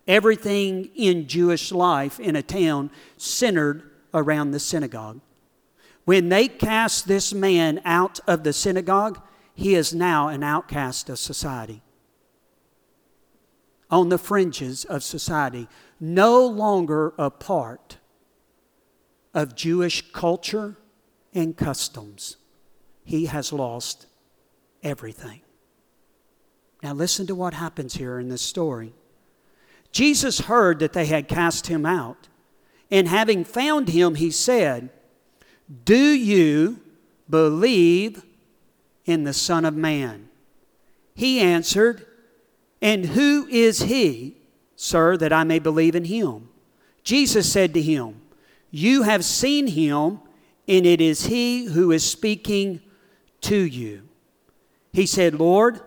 Everything 0.07 0.89
in 0.95 1.27
Jewish 1.27 1.71
life 1.71 2.19
in 2.19 2.35
a 2.35 2.41
town 2.41 2.89
centered 3.17 3.89
around 4.13 4.51
the 4.51 4.59
synagogue. 4.59 5.21
When 6.05 6.29
they 6.29 6.47
cast 6.47 7.07
this 7.07 7.33
man 7.33 7.81
out 7.85 8.19
of 8.27 8.43
the 8.43 8.53
synagogue, 8.53 9.21
he 9.53 9.75
is 9.75 9.93
now 9.93 10.29
an 10.29 10.43
outcast 10.43 11.09
of 11.09 11.19
society. 11.19 11.83
On 13.89 14.09
the 14.09 14.17
fringes 14.17 14.85
of 14.85 15.03
society, 15.03 15.67
no 15.99 16.45
longer 16.45 17.13
a 17.17 17.29
part 17.29 17.97
of 19.33 19.55
Jewish 19.55 20.11
culture 20.11 20.77
and 21.33 21.55
customs. 21.55 22.37
He 23.03 23.25
has 23.25 23.53
lost 23.53 24.07
everything. 24.83 25.41
Now, 26.83 26.93
listen 26.93 27.27
to 27.27 27.35
what 27.35 27.53
happens 27.53 27.93
here 27.93 28.19
in 28.19 28.29
this 28.29 28.41
story. 28.41 28.93
Jesus 29.91 30.41
heard 30.41 30.79
that 30.79 30.93
they 30.93 31.05
had 31.05 31.27
cast 31.27 31.67
him 31.67 31.85
out, 31.85 32.27
and 32.89 33.07
having 33.07 33.43
found 33.43 33.89
him, 33.89 34.15
he 34.15 34.31
said, 34.31 34.89
Do 35.85 35.95
you 35.95 36.79
believe 37.29 38.23
in 39.05 39.23
the 39.23 39.33
Son 39.33 39.65
of 39.65 39.75
Man? 39.75 40.29
He 41.13 41.39
answered, 41.39 42.05
And 42.81 43.05
who 43.07 43.47
is 43.47 43.83
he, 43.83 44.37
sir, 44.75 45.17
that 45.17 45.33
I 45.33 45.43
may 45.43 45.59
believe 45.59 45.95
in 45.95 46.05
him? 46.05 46.49
Jesus 47.03 47.51
said 47.51 47.73
to 47.73 47.81
him, 47.81 48.21
You 48.71 49.03
have 49.03 49.23
seen 49.23 49.67
him, 49.67 50.19
and 50.67 50.85
it 50.85 51.01
is 51.01 51.27
he 51.27 51.65
who 51.65 51.91
is 51.91 52.09
speaking 52.09 52.81
to 53.41 53.57
you. 53.57 54.07
He 54.93 55.05
said, 55.05 55.35
Lord, 55.35 55.81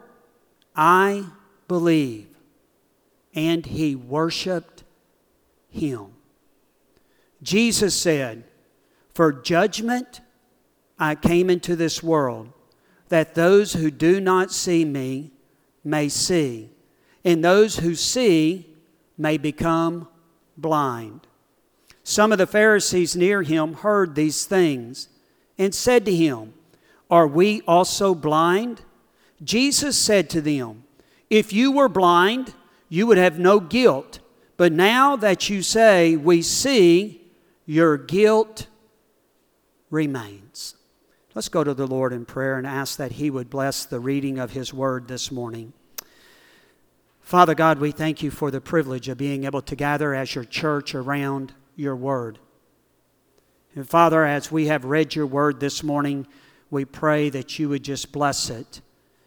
I 0.74 1.26
believe. 1.68 2.28
And 3.34 3.66
he 3.66 3.94
worshiped 3.94 4.84
him. 5.70 6.06
Jesus 7.42 7.94
said, 7.94 8.44
For 9.12 9.32
judgment 9.32 10.20
I 10.98 11.14
came 11.14 11.50
into 11.50 11.76
this 11.76 12.02
world, 12.02 12.52
that 13.08 13.34
those 13.34 13.74
who 13.74 13.90
do 13.90 14.20
not 14.20 14.50
see 14.50 14.84
me 14.84 15.32
may 15.82 16.08
see, 16.08 16.70
and 17.24 17.44
those 17.44 17.78
who 17.78 17.94
see 17.94 18.74
may 19.18 19.36
become 19.36 20.08
blind. 20.56 21.26
Some 22.02 22.32
of 22.32 22.38
the 22.38 22.46
Pharisees 22.46 23.16
near 23.16 23.42
him 23.42 23.74
heard 23.74 24.14
these 24.14 24.46
things 24.46 25.08
and 25.58 25.74
said 25.74 26.04
to 26.04 26.14
him, 26.14 26.54
Are 27.10 27.26
we 27.26 27.62
also 27.62 28.14
blind? 28.14 28.82
Jesus 29.42 29.98
said 29.98 30.30
to 30.30 30.40
them, 30.40 30.84
If 31.28 31.52
you 31.52 31.72
were 31.72 31.88
blind, 31.88 32.54
you 32.88 33.06
would 33.06 33.18
have 33.18 33.38
no 33.38 33.60
guilt. 33.60 34.20
But 34.56 34.72
now 34.72 35.16
that 35.16 35.48
you 35.48 35.62
say, 35.62 36.16
We 36.16 36.42
see, 36.42 37.22
your 37.66 37.96
guilt 37.96 38.68
remains. 39.90 40.76
Let's 41.34 41.48
go 41.48 41.64
to 41.64 41.74
the 41.74 41.86
Lord 41.86 42.12
in 42.12 42.24
prayer 42.24 42.58
and 42.58 42.66
ask 42.66 42.96
that 42.98 43.12
He 43.12 43.30
would 43.30 43.50
bless 43.50 43.84
the 43.84 43.98
reading 43.98 44.38
of 44.38 44.52
His 44.52 44.72
word 44.72 45.08
this 45.08 45.32
morning. 45.32 45.72
Father 47.20 47.54
God, 47.54 47.78
we 47.78 47.90
thank 47.90 48.22
you 48.22 48.30
for 48.30 48.50
the 48.50 48.60
privilege 48.60 49.08
of 49.08 49.18
being 49.18 49.44
able 49.44 49.62
to 49.62 49.74
gather 49.74 50.14
as 50.14 50.34
your 50.34 50.44
church 50.44 50.94
around 50.94 51.54
your 51.74 51.96
word. 51.96 52.38
And 53.74 53.88
Father, 53.88 54.24
as 54.24 54.52
we 54.52 54.66
have 54.66 54.84
read 54.84 55.14
your 55.14 55.26
word 55.26 55.58
this 55.58 55.82
morning, 55.82 56.28
we 56.70 56.84
pray 56.84 57.30
that 57.30 57.58
you 57.58 57.68
would 57.70 57.82
just 57.82 58.12
bless 58.12 58.50
it 58.50 58.80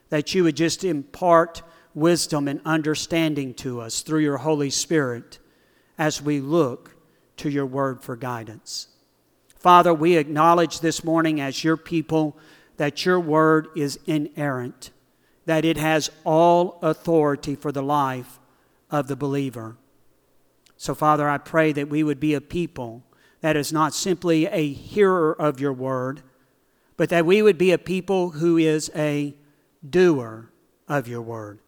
that 0.10 0.34
you 0.34 0.44
would 0.44 0.56
just 0.56 0.84
impart 0.84 1.62
wisdom 1.94 2.48
and 2.48 2.62
understanding 2.64 3.54
to 3.56 3.82
us 3.82 4.02
through 4.02 4.20
your 4.20 4.38
Holy 4.38 4.70
Spirit 4.70 5.40
as 5.98 6.22
we 6.22 6.40
look 6.40 6.96
to 7.38 7.50
your 7.50 7.66
word 7.66 8.04
for 8.04 8.16
guidance. 8.16 8.88
Father, 9.56 9.94
we 9.94 10.16
acknowledge 10.16 10.80
this 10.80 11.04
morning 11.04 11.42
as 11.42 11.64
your 11.64 11.78
people 11.78 12.38
that 12.78 13.06
your 13.06 13.20
word 13.20 13.68
is 13.76 14.00
inerrant, 14.06 14.92
that 15.46 15.66
it 15.66 15.78
has 15.78 16.12
all 16.24 16.80
authority 16.82 17.56
for 17.56 17.72
the 17.72 17.82
life 17.82 18.40
of 18.92 19.08
the 19.08 19.16
believer. 19.16 19.76
So, 20.78 20.94
Father, 20.94 21.28
I 21.28 21.40
pray 21.40 21.72
that 21.74 21.90
we 21.90 22.04
would 22.04 22.20
be 22.20 22.36
a 22.36 22.42
people 22.42 23.04
that 23.42 23.56
is 23.56 23.74
not 23.74 23.94
simply 23.94 24.46
a 24.46 24.72
hearer 24.72 25.34
of 25.34 25.60
your 25.60 25.74
word, 25.74 26.22
but 26.96 27.10
that 27.10 27.26
we 27.26 27.42
would 27.42 27.58
be 27.58 27.72
a 27.72 27.78
people 27.78 28.32
who 28.32 28.58
is 28.58 28.92
a 28.96 29.36
doer 29.90 30.52
of 30.88 31.08
your 31.08 31.22
word. 31.22 31.60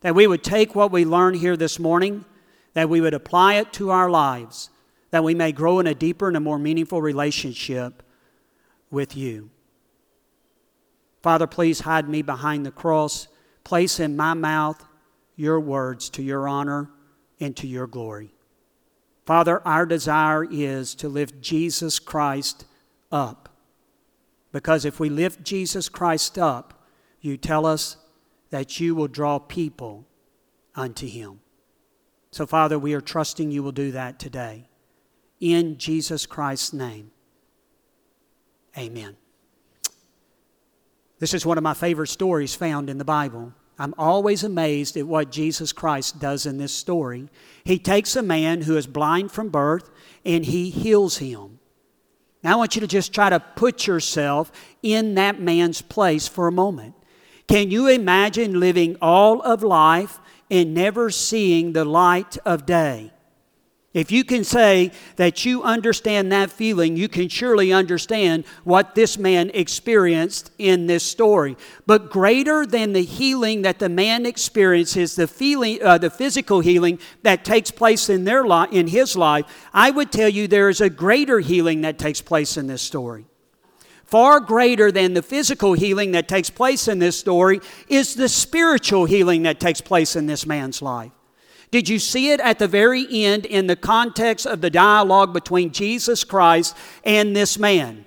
That 0.00 0.14
we 0.14 0.26
would 0.26 0.42
take 0.42 0.74
what 0.74 0.90
we 0.90 1.04
learned 1.04 1.36
here 1.36 1.56
this 1.56 1.78
morning, 1.78 2.24
that 2.74 2.88
we 2.88 3.00
would 3.00 3.14
apply 3.14 3.54
it 3.54 3.72
to 3.74 3.90
our 3.90 4.08
lives, 4.10 4.70
that 5.10 5.24
we 5.24 5.34
may 5.34 5.52
grow 5.52 5.78
in 5.78 5.86
a 5.86 5.94
deeper 5.94 6.28
and 6.28 6.36
a 6.36 6.40
more 6.40 6.58
meaningful 6.58 7.02
relationship 7.02 8.02
with 8.90 9.16
you. 9.16 9.50
Father, 11.22 11.46
please 11.46 11.80
hide 11.80 12.08
me 12.08 12.22
behind 12.22 12.64
the 12.64 12.70
cross. 12.70 13.28
Place 13.64 14.00
in 14.00 14.16
my 14.16 14.34
mouth 14.34 14.84
your 15.36 15.60
words 15.60 16.10
to 16.10 16.22
your 16.22 16.48
honor 16.48 16.90
and 17.38 17.56
to 17.56 17.66
your 17.66 17.86
glory. 17.86 18.34
Father, 19.26 19.66
our 19.66 19.86
desire 19.86 20.44
is 20.44 20.94
to 20.96 21.08
lift 21.08 21.40
Jesus 21.40 21.98
Christ 21.98 22.64
up. 23.12 23.48
Because 24.52 24.84
if 24.84 24.98
we 24.98 25.08
lift 25.08 25.44
Jesus 25.44 25.88
Christ 25.88 26.38
up, 26.38 26.79
you 27.20 27.36
tell 27.36 27.66
us 27.66 27.96
that 28.50 28.80
you 28.80 28.94
will 28.94 29.08
draw 29.08 29.38
people 29.38 30.06
unto 30.74 31.06
him. 31.06 31.40
So, 32.30 32.46
Father, 32.46 32.78
we 32.78 32.94
are 32.94 33.00
trusting 33.00 33.50
you 33.50 33.62
will 33.62 33.72
do 33.72 33.92
that 33.92 34.18
today. 34.18 34.68
In 35.40 35.78
Jesus 35.78 36.26
Christ's 36.26 36.72
name, 36.72 37.10
amen. 38.76 39.16
This 41.18 41.34
is 41.34 41.44
one 41.44 41.58
of 41.58 41.64
my 41.64 41.74
favorite 41.74 42.08
stories 42.08 42.54
found 42.54 42.88
in 42.88 42.98
the 42.98 43.04
Bible. 43.04 43.52
I'm 43.78 43.94
always 43.96 44.44
amazed 44.44 44.96
at 44.96 45.06
what 45.06 45.32
Jesus 45.32 45.72
Christ 45.72 46.20
does 46.20 46.44
in 46.44 46.58
this 46.58 46.74
story. 46.74 47.28
He 47.64 47.78
takes 47.78 48.14
a 48.14 48.22
man 48.22 48.62
who 48.62 48.76
is 48.76 48.86
blind 48.86 49.32
from 49.32 49.48
birth 49.48 49.90
and 50.24 50.44
he 50.44 50.68
heals 50.70 51.16
him. 51.18 51.58
Now, 52.42 52.52
I 52.52 52.56
want 52.56 52.74
you 52.74 52.80
to 52.80 52.86
just 52.86 53.14
try 53.14 53.30
to 53.30 53.40
put 53.40 53.86
yourself 53.86 54.52
in 54.82 55.14
that 55.14 55.40
man's 55.40 55.82
place 55.82 56.28
for 56.28 56.46
a 56.46 56.52
moment. 56.52 56.94
Can 57.50 57.72
you 57.72 57.88
imagine 57.88 58.60
living 58.60 58.96
all 59.02 59.42
of 59.42 59.64
life 59.64 60.20
and 60.52 60.72
never 60.72 61.10
seeing 61.10 61.72
the 61.72 61.84
light 61.84 62.38
of 62.46 62.64
day? 62.64 63.10
If 63.92 64.12
you 64.12 64.22
can 64.22 64.44
say 64.44 64.92
that 65.16 65.44
you 65.44 65.64
understand 65.64 66.30
that 66.30 66.52
feeling, 66.52 66.96
you 66.96 67.08
can 67.08 67.28
surely 67.28 67.72
understand 67.72 68.44
what 68.62 68.94
this 68.94 69.18
man 69.18 69.50
experienced 69.52 70.52
in 70.58 70.86
this 70.86 71.02
story. 71.02 71.56
But 71.86 72.08
greater 72.08 72.64
than 72.64 72.92
the 72.92 73.02
healing 73.02 73.62
that 73.62 73.80
the 73.80 73.88
man 73.88 74.26
experiences, 74.26 75.16
the 75.16 75.26
feeling, 75.26 75.82
uh, 75.82 75.98
the 75.98 76.08
physical 76.08 76.60
healing 76.60 77.00
that 77.24 77.44
takes 77.44 77.72
place 77.72 78.08
in 78.08 78.22
their 78.22 78.44
life, 78.44 78.68
in 78.70 78.86
his 78.86 79.16
life, 79.16 79.44
I 79.74 79.90
would 79.90 80.12
tell 80.12 80.28
you 80.28 80.46
there 80.46 80.68
is 80.68 80.80
a 80.80 80.88
greater 80.88 81.40
healing 81.40 81.80
that 81.80 81.98
takes 81.98 82.20
place 82.20 82.56
in 82.56 82.68
this 82.68 82.80
story 82.80 83.26
far 84.10 84.40
greater 84.40 84.90
than 84.90 85.14
the 85.14 85.22
physical 85.22 85.72
healing 85.72 86.12
that 86.12 86.28
takes 86.28 86.50
place 86.50 86.88
in 86.88 86.98
this 86.98 87.18
story 87.18 87.60
is 87.88 88.14
the 88.14 88.28
spiritual 88.28 89.04
healing 89.04 89.44
that 89.44 89.60
takes 89.60 89.80
place 89.80 90.16
in 90.16 90.26
this 90.26 90.44
man's 90.44 90.82
life. 90.82 91.12
Did 91.70 91.88
you 91.88 92.00
see 92.00 92.32
it 92.32 92.40
at 92.40 92.58
the 92.58 92.66
very 92.66 93.06
end 93.08 93.46
in 93.46 93.68
the 93.68 93.76
context 93.76 94.44
of 94.44 94.60
the 94.60 94.70
dialogue 94.70 95.32
between 95.32 95.70
Jesus 95.70 96.24
Christ 96.24 96.76
and 97.04 97.36
this 97.36 97.58
man? 97.58 98.04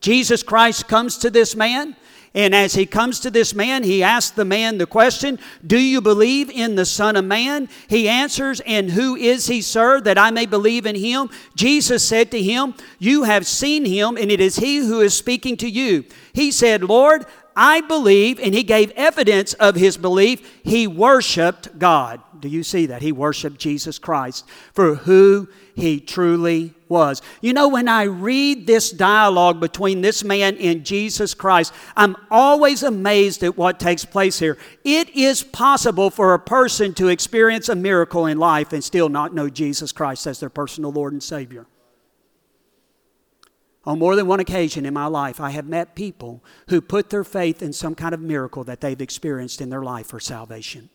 Jesus 0.00 0.42
Christ 0.42 0.86
comes 0.86 1.16
to 1.18 1.30
this 1.30 1.56
man. 1.56 1.96
And 2.34 2.54
as 2.54 2.74
he 2.74 2.86
comes 2.86 3.20
to 3.20 3.30
this 3.30 3.54
man, 3.54 3.82
he 3.82 4.02
asks 4.02 4.30
the 4.30 4.44
man 4.44 4.78
the 4.78 4.86
question, 4.86 5.38
Do 5.66 5.78
you 5.78 6.00
believe 6.00 6.50
in 6.50 6.74
the 6.74 6.84
Son 6.84 7.16
of 7.16 7.24
Man? 7.24 7.68
He 7.88 8.08
answers, 8.08 8.60
And 8.60 8.90
who 8.90 9.16
is 9.16 9.46
he, 9.46 9.62
sir, 9.62 10.00
that 10.02 10.18
I 10.18 10.30
may 10.30 10.46
believe 10.46 10.86
in 10.86 10.96
him? 10.96 11.30
Jesus 11.54 12.06
said 12.06 12.30
to 12.32 12.42
him, 12.42 12.74
You 12.98 13.24
have 13.24 13.46
seen 13.46 13.84
him, 13.84 14.16
and 14.16 14.30
it 14.30 14.40
is 14.40 14.56
he 14.56 14.78
who 14.78 15.00
is 15.00 15.14
speaking 15.14 15.56
to 15.58 15.68
you. 15.68 16.04
He 16.32 16.50
said, 16.50 16.84
Lord, 16.84 17.24
I 17.56 17.80
believe, 17.80 18.38
and 18.38 18.54
he 18.54 18.62
gave 18.62 18.90
evidence 18.92 19.54
of 19.54 19.76
his 19.76 19.96
belief. 19.96 20.60
He 20.62 20.86
worshiped 20.86 21.78
God. 21.78 22.20
Do 22.38 22.48
you 22.48 22.62
see 22.62 22.86
that? 22.86 23.00
He 23.00 23.12
worshiped 23.12 23.58
Jesus 23.58 23.98
Christ 23.98 24.46
for 24.74 24.94
who 24.94 25.48
he 25.74 25.98
truly 26.00 26.74
was. 26.88 27.22
You 27.40 27.54
know, 27.54 27.68
when 27.68 27.88
I 27.88 28.02
read 28.02 28.66
this 28.66 28.90
dialogue 28.90 29.58
between 29.58 30.02
this 30.02 30.22
man 30.22 30.56
and 30.58 30.84
Jesus 30.84 31.32
Christ, 31.32 31.72
I'm 31.96 32.14
always 32.30 32.82
amazed 32.82 33.42
at 33.42 33.56
what 33.56 33.80
takes 33.80 34.04
place 34.04 34.38
here. 34.38 34.58
It 34.84 35.08
is 35.16 35.42
possible 35.42 36.10
for 36.10 36.34
a 36.34 36.38
person 36.38 36.92
to 36.94 37.08
experience 37.08 37.70
a 37.70 37.74
miracle 37.74 38.26
in 38.26 38.38
life 38.38 38.74
and 38.74 38.84
still 38.84 39.08
not 39.08 39.34
know 39.34 39.48
Jesus 39.48 39.92
Christ 39.92 40.26
as 40.26 40.40
their 40.40 40.50
personal 40.50 40.92
Lord 40.92 41.14
and 41.14 41.22
Savior. 41.22 41.66
On 43.86 44.00
more 44.00 44.16
than 44.16 44.26
one 44.26 44.40
occasion 44.40 44.84
in 44.84 44.92
my 44.92 45.06
life, 45.06 45.40
I 45.40 45.50
have 45.50 45.66
met 45.66 45.94
people 45.94 46.42
who 46.68 46.80
put 46.80 47.10
their 47.10 47.22
faith 47.22 47.62
in 47.62 47.72
some 47.72 47.94
kind 47.94 48.12
of 48.12 48.20
miracle 48.20 48.64
that 48.64 48.80
they've 48.80 49.00
experienced 49.00 49.60
in 49.60 49.70
their 49.70 49.84
life 49.84 50.08
for 50.08 50.18
salvation. 50.18 50.90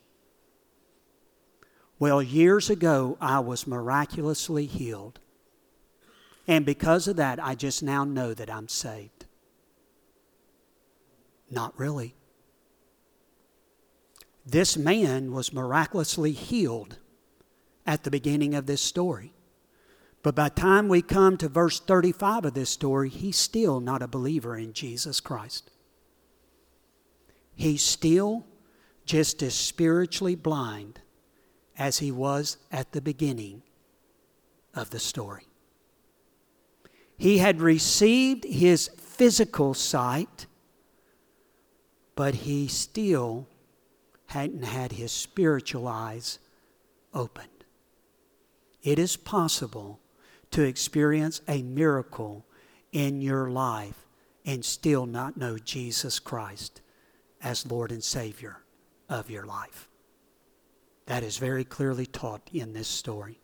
Well, 2.00 2.22
years 2.22 2.70
ago, 2.70 3.18
I 3.22 3.40
was 3.40 3.66
miraculously 3.66 4.66
healed. 4.66 5.20
And 6.48 6.66
because 6.66 7.08
of 7.08 7.16
that, 7.16 7.42
I 7.42 7.56
just 7.56 7.82
now 7.82 8.04
know 8.04 8.34
that 8.34 8.50
I'm 8.50 8.68
saved. 8.68 9.26
Not 11.50 11.78
really. 11.80 12.16
This 14.46 14.76
man 14.76 15.32
was 15.32 15.54
miraculously 15.54 16.32
healed 16.32 16.98
at 17.86 18.04
the 18.04 18.12
beginning 18.12 18.56
of 18.56 18.66
this 18.66 18.82
story. 18.82 19.34
But 20.24 20.36
by 20.36 20.50
the 20.50 20.56
time 20.56 20.88
we 20.88 21.02
come 21.02 21.38
to 21.38 21.50
verse 21.50 21.80
35 21.80 22.46
of 22.46 22.54
this 22.54 22.70
story, 22.70 23.10
he's 23.10 23.38
still 23.38 23.80
not 23.80 24.04
a 24.04 24.08
believer 24.08 24.56
in 24.56 24.74
Jesus 24.74 25.20
Christ. 25.20 25.72
He's 27.56 27.82
still 27.82 28.46
just 29.06 29.42
as 29.42 29.56
spiritually 29.56 30.36
blind 30.36 31.00
as 31.78 31.98
he 31.98 32.12
was 32.12 32.58
at 32.72 32.92
the 32.92 33.02
beginning 33.02 33.64
of 34.76 34.92
the 34.92 35.00
story. 35.00 35.48
He 37.18 37.40
had 37.40 37.62
received 37.62 38.44
his 38.44 38.90
physical 38.98 39.74
sight, 39.74 40.46
but 42.16 42.36
he 42.36 42.68
still 42.68 43.48
hadn't 44.28 44.64
had 44.64 44.94
his 44.94 45.12
spiritual 45.12 45.88
eyes 45.88 46.40
opened. 47.14 47.48
It 48.84 48.98
is 48.98 49.18
possible 49.18 50.00
to 50.52 50.64
experience 50.64 51.42
a 51.48 51.62
miracle 51.62 52.46
in 52.92 53.22
your 53.22 53.50
life 53.50 54.06
and 54.46 54.64
still 54.64 55.06
not 55.06 55.38
know 55.38 55.58
Jesus 55.58 56.20
Christ 56.20 56.82
as 57.42 57.70
Lord 57.70 57.92
and 57.92 58.04
Savior 58.04 58.58
of 59.10 59.30
your 59.30 59.46
life. 59.46 59.88
That 61.06 61.24
is 61.24 61.38
very 61.38 61.64
clearly 61.64 62.06
taught 62.06 62.42
in 62.54 62.74
this 62.74 62.88
story. 62.88 63.40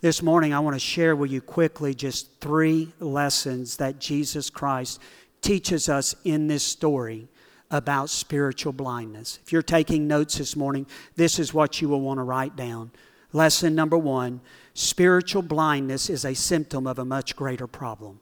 This 0.00 0.22
morning, 0.22 0.52
I 0.52 0.60
want 0.60 0.74
to 0.74 0.80
share 0.80 1.16
with 1.16 1.30
you 1.30 1.40
quickly 1.40 1.94
just 1.94 2.40
three 2.40 2.92
lessons 3.00 3.76
that 3.78 3.98
Jesus 3.98 4.50
Christ 4.50 5.00
teaches 5.40 5.88
us 5.88 6.14
in 6.24 6.46
this 6.46 6.62
story 6.62 7.28
about 7.70 8.10
spiritual 8.10 8.72
blindness. 8.72 9.38
If 9.42 9.52
you're 9.52 9.62
taking 9.62 10.06
notes 10.06 10.38
this 10.38 10.56
morning, 10.56 10.86
this 11.16 11.38
is 11.38 11.54
what 11.54 11.80
you 11.80 11.88
will 11.88 12.00
want 12.00 12.18
to 12.18 12.22
write 12.22 12.56
down. 12.56 12.90
Lesson 13.32 13.74
number 13.74 13.98
one 13.98 14.40
spiritual 14.74 15.42
blindness 15.42 16.10
is 16.10 16.24
a 16.24 16.34
symptom 16.34 16.86
of 16.86 16.98
a 16.98 17.04
much 17.04 17.36
greater 17.36 17.66
problem. 17.66 18.20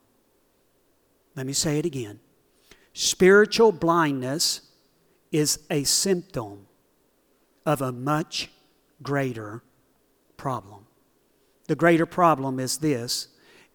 Let 1.35 1.47
me 1.47 1.53
say 1.53 1.79
it 1.79 1.87
again. 1.87 2.21
Spiritual 2.93 3.73
blindness 3.73 4.61
is 5.31 5.61
a 5.71 5.85
symptom 5.85 6.67
of 7.65 7.81
a 7.81 7.91
much 7.91 8.51
greater 9.03 9.63
problem. 10.37 10.87
The 11.69 11.75
greater 11.75 12.07
problem 12.07 12.61
is 12.61 12.79
this 12.79 13.29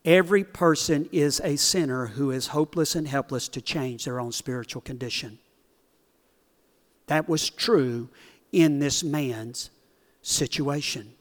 every 0.06 0.44
person 0.44 1.10
is 1.12 1.42
a 1.44 1.56
sinner 1.56 2.08
who 2.08 2.30
is 2.32 2.48
hopeless 2.48 2.96
and 2.96 3.08
helpless 3.08 3.48
to 3.50 3.62
change 3.62 4.06
their 4.06 4.20
own 4.20 4.32
spiritual 4.32 4.82
condition. 4.82 5.40
That 7.08 7.28
was 7.28 7.50
true 7.50 8.10
in 8.52 8.80
this 8.80 9.04
man's 9.04 9.72
situation. 10.22 11.13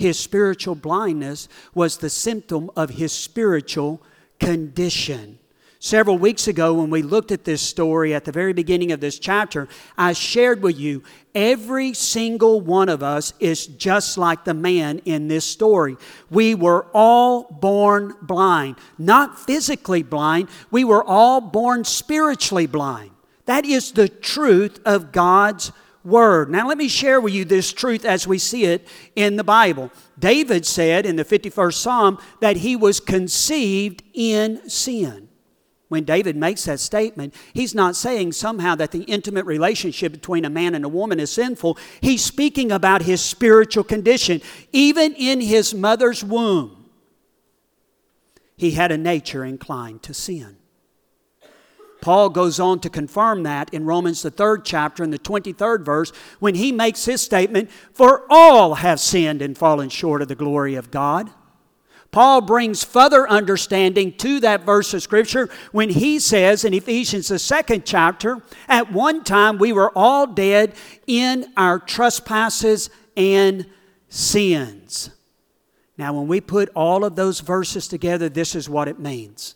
His 0.00 0.18
spiritual 0.18 0.76
blindness 0.76 1.46
was 1.74 1.98
the 1.98 2.08
symptom 2.08 2.70
of 2.74 2.88
his 2.88 3.12
spiritual 3.12 4.00
condition. 4.38 5.38
Several 5.78 6.16
weeks 6.16 6.48
ago, 6.48 6.72
when 6.72 6.88
we 6.88 7.02
looked 7.02 7.30
at 7.30 7.44
this 7.44 7.60
story 7.60 8.14
at 8.14 8.24
the 8.24 8.32
very 8.32 8.54
beginning 8.54 8.92
of 8.92 9.00
this 9.00 9.18
chapter, 9.18 9.68
I 9.98 10.14
shared 10.14 10.62
with 10.62 10.78
you 10.78 11.02
every 11.34 11.92
single 11.92 12.62
one 12.62 12.88
of 12.88 13.02
us 13.02 13.34
is 13.40 13.66
just 13.66 14.16
like 14.16 14.44
the 14.44 14.54
man 14.54 15.02
in 15.04 15.28
this 15.28 15.44
story. 15.44 15.98
We 16.30 16.54
were 16.54 16.86
all 16.94 17.42
born 17.60 18.14
blind, 18.22 18.76
not 18.96 19.38
physically 19.38 20.02
blind, 20.02 20.48
we 20.70 20.82
were 20.82 21.04
all 21.04 21.42
born 21.42 21.84
spiritually 21.84 22.66
blind. 22.66 23.10
That 23.44 23.66
is 23.66 23.92
the 23.92 24.08
truth 24.08 24.80
of 24.86 25.12
God's 25.12 25.72
word. 26.04 26.50
Now, 26.50 26.68
let 26.68 26.78
me 26.78 26.88
share 26.88 27.20
with 27.20 27.34
you 27.34 27.44
this 27.44 27.72
truth 27.72 28.04
as 28.04 28.26
we 28.26 28.38
see 28.38 28.64
it 28.64 28.86
in 29.16 29.36
the 29.36 29.44
Bible. 29.44 29.90
David 30.18 30.66
said 30.66 31.06
in 31.06 31.16
the 31.16 31.24
51st 31.24 31.74
Psalm 31.74 32.18
that 32.40 32.58
he 32.58 32.76
was 32.76 33.00
conceived 33.00 34.02
in 34.14 34.68
sin. 34.68 35.28
When 35.88 36.04
David 36.04 36.36
makes 36.36 36.66
that 36.66 36.78
statement, 36.78 37.34
he's 37.52 37.74
not 37.74 37.96
saying 37.96 38.32
somehow 38.32 38.76
that 38.76 38.92
the 38.92 39.02
intimate 39.02 39.44
relationship 39.44 40.12
between 40.12 40.44
a 40.44 40.50
man 40.50 40.76
and 40.76 40.84
a 40.84 40.88
woman 40.88 41.18
is 41.18 41.32
sinful. 41.32 41.78
He's 42.00 42.24
speaking 42.24 42.70
about 42.70 43.02
his 43.02 43.20
spiritual 43.20 43.82
condition. 43.82 44.40
Even 44.72 45.14
in 45.14 45.40
his 45.40 45.74
mother's 45.74 46.22
womb, 46.22 46.88
he 48.56 48.70
had 48.70 48.92
a 48.92 48.98
nature 48.98 49.44
inclined 49.44 50.04
to 50.04 50.14
sin. 50.14 50.59
Paul 52.00 52.30
goes 52.30 52.58
on 52.58 52.80
to 52.80 52.90
confirm 52.90 53.42
that 53.44 53.72
in 53.72 53.84
Romans, 53.84 54.22
the 54.22 54.30
third 54.30 54.64
chapter, 54.64 55.02
in 55.04 55.10
the 55.10 55.18
23rd 55.18 55.84
verse, 55.84 56.12
when 56.38 56.54
he 56.54 56.72
makes 56.72 57.04
his 57.04 57.20
statement 57.20 57.70
For 57.92 58.24
all 58.30 58.76
have 58.76 59.00
sinned 59.00 59.42
and 59.42 59.56
fallen 59.56 59.88
short 59.88 60.22
of 60.22 60.28
the 60.28 60.34
glory 60.34 60.74
of 60.74 60.90
God. 60.90 61.30
Paul 62.12 62.40
brings 62.40 62.82
further 62.82 63.28
understanding 63.28 64.12
to 64.18 64.40
that 64.40 64.64
verse 64.64 64.92
of 64.94 65.02
Scripture 65.02 65.48
when 65.70 65.90
he 65.90 66.18
says 66.18 66.64
in 66.64 66.74
Ephesians, 66.74 67.28
the 67.28 67.38
second 67.38 67.84
chapter, 67.84 68.42
At 68.68 68.92
one 68.92 69.22
time 69.22 69.58
we 69.58 69.72
were 69.72 69.96
all 69.96 70.26
dead 70.26 70.74
in 71.06 71.52
our 71.56 71.78
trespasses 71.78 72.90
and 73.16 73.66
sins. 74.08 75.10
Now, 75.96 76.14
when 76.14 76.26
we 76.26 76.40
put 76.40 76.70
all 76.74 77.04
of 77.04 77.14
those 77.14 77.40
verses 77.40 77.86
together, 77.86 78.28
this 78.28 78.54
is 78.54 78.68
what 78.68 78.88
it 78.88 78.98
means. 78.98 79.54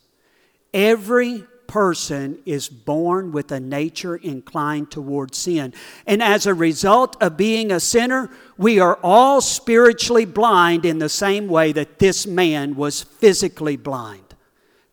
Every 0.73 1.45
person 1.75 2.39
is 2.47 2.69
born 2.69 3.33
with 3.33 3.51
a 3.51 3.59
nature 3.59 4.15
inclined 4.15 4.93
toward 4.93 5.35
sin. 5.35 5.75
And 6.07 6.23
as 6.23 6.47
a 6.47 6.55
result 6.55 7.21
of 7.21 7.37
being 7.37 7.73
a 7.73 7.81
sinner, 7.81 8.31
we 8.57 8.79
are 8.79 8.97
all 9.03 9.41
spiritually 9.41 10.25
blind 10.25 10.85
in 10.85 11.01
the 11.01 11.09
same 11.09 11.49
way 11.49 11.73
that 11.73 11.99
this 11.99 12.29
man 12.29 12.77
was 12.77 13.03
physically 13.03 13.77
blind. 13.77 14.37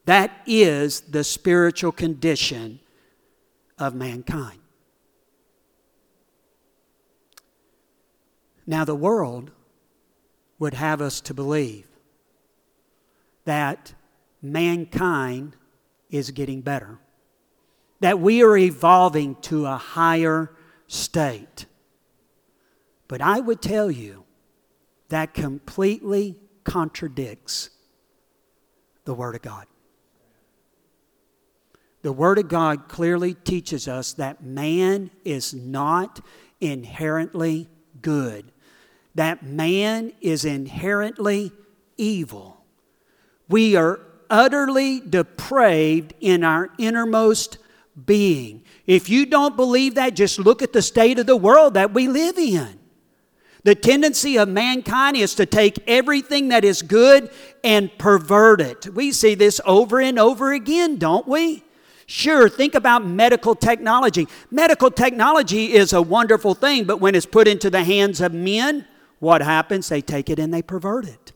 That 0.06 0.32
is 0.48 1.02
the 1.02 1.24
spiritual 1.24 1.92
condition 1.92 2.80
of 3.78 3.94
mankind. 3.94 4.58
Now, 8.66 8.86
the 8.86 8.96
world 8.96 9.52
would 10.58 10.74
have 10.74 11.00
us 11.00 11.22
to 11.22 11.36
believe 11.36 11.86
that 13.46 13.94
mankind 14.42 15.58
is 16.12 16.32
getting 16.32 16.62
better, 16.62 17.00
that 18.02 18.20
we 18.20 18.44
are 18.44 18.58
evolving 18.58 19.36
to 19.36 19.66
a 19.66 19.78
higher 19.78 20.52
state. 20.88 21.66
But 23.08 23.22
I 23.22 23.40
would 23.40 23.62
tell 23.62 23.90
you 23.90 24.26
that 25.10 25.34
completely 25.34 26.38
contradicts 26.64 27.70
the 29.06 29.14
Word 29.14 29.36
of 29.36 29.42
God. 29.42 29.66
The 32.02 32.12
Word 32.12 32.40
of 32.40 32.48
God 32.48 32.88
clearly 32.88 33.34
teaches 33.34 33.88
us 33.88 34.14
that 34.14 34.44
man 34.44 35.12
is 35.24 35.54
not 35.54 36.20
inherently 36.60 37.70
good, 38.02 38.52
that 39.16 39.44
man 39.44 40.14
is 40.22 40.46
inherently 40.46 41.52
evil. 41.98 42.64
We 43.48 43.76
are 43.76 44.00
utterly 44.32 45.00
depraved 45.02 46.16
in 46.20 46.44
our 46.44 46.70
innermost 46.80 47.60
being. 48.06 48.64
If 48.88 49.10
you 49.10 49.28
don't 49.28 49.56
believe 49.56 49.96
that, 49.96 50.16
just 50.16 50.40
look 50.40 50.62
at 50.62 50.74
the 50.74 50.82
state 50.82 51.20
of 51.20 51.28
the 51.28 51.38
world 51.38 51.76
that 51.76 51.94
we 51.94 52.08
live 52.08 52.38
in. 52.38 52.80
The 53.64 53.76
tendency 53.76 54.38
of 54.40 54.50
mankind 54.50 55.18
is 55.18 55.36
to 55.36 55.46
take 55.46 55.84
everything 55.88 56.48
that 56.48 56.66
is 56.66 56.82
good 56.82 57.30
and 57.64 57.96
pervert 58.00 58.60
it. 58.60 58.88
We 58.88 59.12
see 59.12 59.36
this 59.36 59.62
over 59.66 60.02
and 60.02 60.18
over 60.18 60.52
again, 60.52 60.98
don't 60.98 61.28
we? 61.28 61.64
Sure, 62.08 62.50
think 62.50 62.74
about 62.74 63.06
medical 63.06 63.54
technology. 63.54 64.28
Medical 64.50 64.90
technology 64.90 65.74
is 65.74 65.94
a 65.94 66.02
wonderful 66.02 66.56
thing, 66.56 66.86
but 66.86 67.00
when 67.00 67.14
it's 67.14 67.28
put 67.28 67.48
into 67.48 67.70
the 67.70 67.84
hands 67.84 68.20
of 68.20 68.34
men, 68.34 68.88
what 69.20 69.42
happens? 69.42 69.90
They 69.90 70.02
take 70.02 70.30
it 70.30 70.40
and 70.40 70.52
they 70.52 70.64
pervert 70.64 71.08
it. 71.08 71.32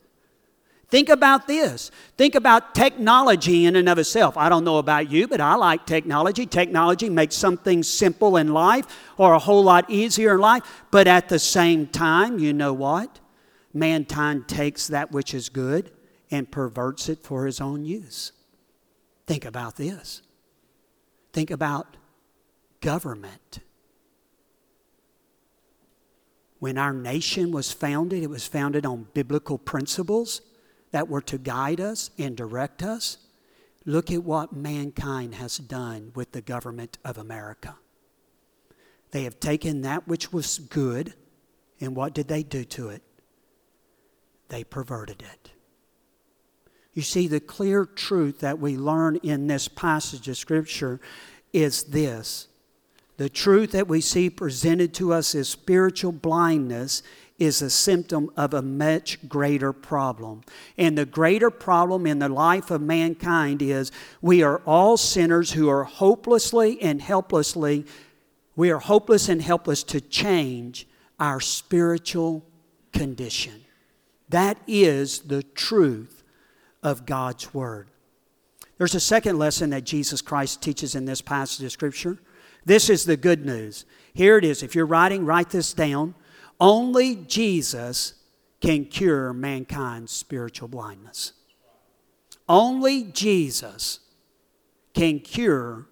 Think 0.87 1.09
about 1.09 1.47
this. 1.47 1.89
Think 2.15 2.35
about 2.35 2.75
technology 2.75 3.65
in 3.65 3.75
and 3.75 3.89
of 3.89 3.97
itself. 3.97 4.37
I 4.37 4.49
don't 4.49 4.63
know 4.63 4.77
about 4.77 5.09
you, 5.09 5.27
but 5.27 5.41
I 5.41 5.55
like 5.55 5.85
technology. 5.85 6.45
Technology 6.45 7.09
makes 7.09 7.35
something 7.35 7.81
simple 7.81 8.37
in 8.37 8.53
life 8.53 8.85
or 9.17 9.33
a 9.33 9.39
whole 9.39 9.63
lot 9.63 9.89
easier 9.89 10.35
in 10.35 10.41
life. 10.41 10.83
But 10.91 11.07
at 11.07 11.27
the 11.27 11.39
same 11.39 11.87
time, 11.87 12.37
you 12.37 12.53
know 12.53 12.73
what? 12.73 13.19
Mankind 13.73 14.47
takes 14.47 14.87
that 14.87 15.11
which 15.11 15.33
is 15.33 15.49
good 15.49 15.91
and 16.29 16.49
perverts 16.49 17.09
it 17.09 17.23
for 17.23 17.45
his 17.45 17.59
own 17.59 17.83
use. 17.83 18.31
Think 19.25 19.43
about 19.43 19.77
this. 19.77 20.21
Think 21.33 21.49
about 21.49 21.97
government. 22.79 23.59
When 26.59 26.77
our 26.77 26.93
nation 26.93 27.51
was 27.51 27.71
founded, 27.71 28.23
it 28.23 28.29
was 28.29 28.47
founded 28.47 28.85
on 28.85 29.07
biblical 29.13 29.57
principles 29.57 30.41
that 30.91 31.07
were 31.07 31.21
to 31.21 31.37
guide 31.37 31.81
us 31.81 32.11
and 32.17 32.35
direct 32.35 32.83
us. 32.83 33.17
Look 33.85 34.11
at 34.11 34.23
what 34.23 34.53
mankind 34.53 35.35
has 35.35 35.57
done 35.57 36.11
with 36.15 36.31
the 36.31 36.41
government 36.41 36.97
of 37.05 37.17
America. 37.17 37.75
They 39.11 39.23
have 39.23 39.39
taken 39.39 39.81
that 39.81 40.07
which 40.07 40.33
was 40.33 40.59
good, 40.59 41.13
and 41.79 41.95
what 41.95 42.13
did 42.13 42.27
they 42.27 42.43
do 42.43 42.63
to 42.65 42.89
it? 42.89 43.01
They 44.49 44.63
perverted 44.63 45.21
it. 45.21 45.51
You 46.93 47.01
see, 47.01 47.27
the 47.27 47.39
clear 47.39 47.85
truth 47.85 48.39
that 48.39 48.59
we 48.59 48.77
learn 48.77 49.17
in 49.17 49.47
this 49.47 49.67
passage 49.67 50.27
of 50.27 50.37
Scripture 50.37 50.99
is 51.53 51.83
this 51.83 52.47
the 53.17 53.29
truth 53.29 53.71
that 53.71 53.87
we 53.87 54.01
see 54.01 54.29
presented 54.29 54.93
to 54.95 55.13
us 55.13 55.35
as 55.35 55.47
spiritual 55.47 56.11
blindness 56.11 57.01
is 57.37 57.61
a 57.61 57.69
symptom 57.69 58.31
of 58.37 58.53
a 58.53 58.61
much 58.61 59.27
greater 59.27 59.73
problem. 59.73 60.41
And 60.77 60.97
the 60.97 61.05
greater 61.05 61.49
problem 61.49 62.07
in 62.07 62.19
the 62.19 62.29
life 62.29 62.71
of 62.71 62.81
mankind 62.81 63.61
is 63.61 63.91
we 64.21 64.41
are 64.41 64.61
all 64.65 64.95
sinners 64.95 65.51
who 65.51 65.69
are 65.69 65.83
hopelessly 65.83 66.81
and 66.81 67.01
helplessly, 67.01 67.85
we 68.55 68.71
are 68.71 68.79
hopeless 68.79 69.27
and 69.27 69.41
helpless 69.41 69.83
to 69.83 69.99
change 69.99 70.87
our 71.19 71.41
spiritual 71.41 72.45
condition. 72.93 73.65
That 74.29 74.57
is 74.65 75.19
the 75.19 75.43
truth 75.43 76.23
of 76.81 77.05
God's 77.05 77.53
Word. 77.53 77.89
There's 78.77 78.95
a 78.95 78.99
second 78.99 79.37
lesson 79.37 79.69
that 79.71 79.83
Jesus 79.83 80.21
Christ 80.21 80.61
teaches 80.61 80.95
in 80.95 81.05
this 81.05 81.21
passage 81.21 81.65
of 81.65 81.71
Scripture. 81.71 82.17
This 82.65 82.89
is 82.89 83.05
the 83.05 83.17
good 83.17 83.45
news. 83.45 83.85
Here 84.13 84.37
it 84.37 84.45
is. 84.45 84.63
If 84.63 84.75
you're 84.75 84.85
writing, 84.85 85.25
write 85.25 85.49
this 85.49 85.73
down. 85.73 86.15
Only 86.59 87.15
Jesus 87.15 88.13
can 88.61 88.85
cure 88.85 89.33
mankind's 89.33 90.11
spiritual 90.11 90.67
blindness. 90.67 91.33
Only 92.47 93.03
Jesus 93.03 93.99
can 94.93 95.19
cure 95.19 95.87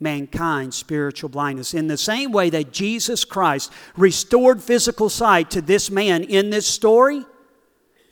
mankind's 0.00 0.76
spiritual 0.76 1.28
blindness. 1.28 1.74
In 1.74 1.88
the 1.88 1.96
same 1.96 2.30
way 2.32 2.50
that 2.50 2.72
Jesus 2.72 3.24
Christ 3.24 3.72
restored 3.96 4.62
physical 4.62 5.08
sight 5.08 5.50
to 5.50 5.62
this 5.62 5.90
man 5.90 6.24
in 6.24 6.50
this 6.50 6.66
story, 6.66 7.24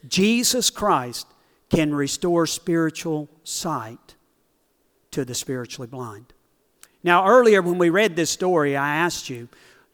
Jesus 0.08 0.70
Christ 0.70 1.26
can 1.70 1.94
restore 1.94 2.46
spiritual 2.46 3.28
sight 3.44 4.16
to 5.10 5.24
the 5.24 5.34
spiritually 5.34 5.88
blind. 5.88 6.32
Now, 7.04 7.26
earlier 7.26 7.62
when 7.62 7.78
we 7.78 7.90
read 7.90 8.16
this 8.16 8.30
story, 8.30 8.76
I 8.76 8.96
asked 8.96 9.28
you, 9.28 9.48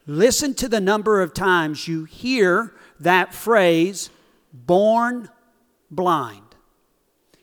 Listen 0.09 0.55
to 0.55 0.67
the 0.67 0.81
number 0.81 1.21
of 1.21 1.35
times 1.35 1.87
you 1.87 2.03
hear 2.03 2.73
that 2.99 3.31
phrase, 3.31 4.09
born 4.51 5.29
blind. 5.91 6.55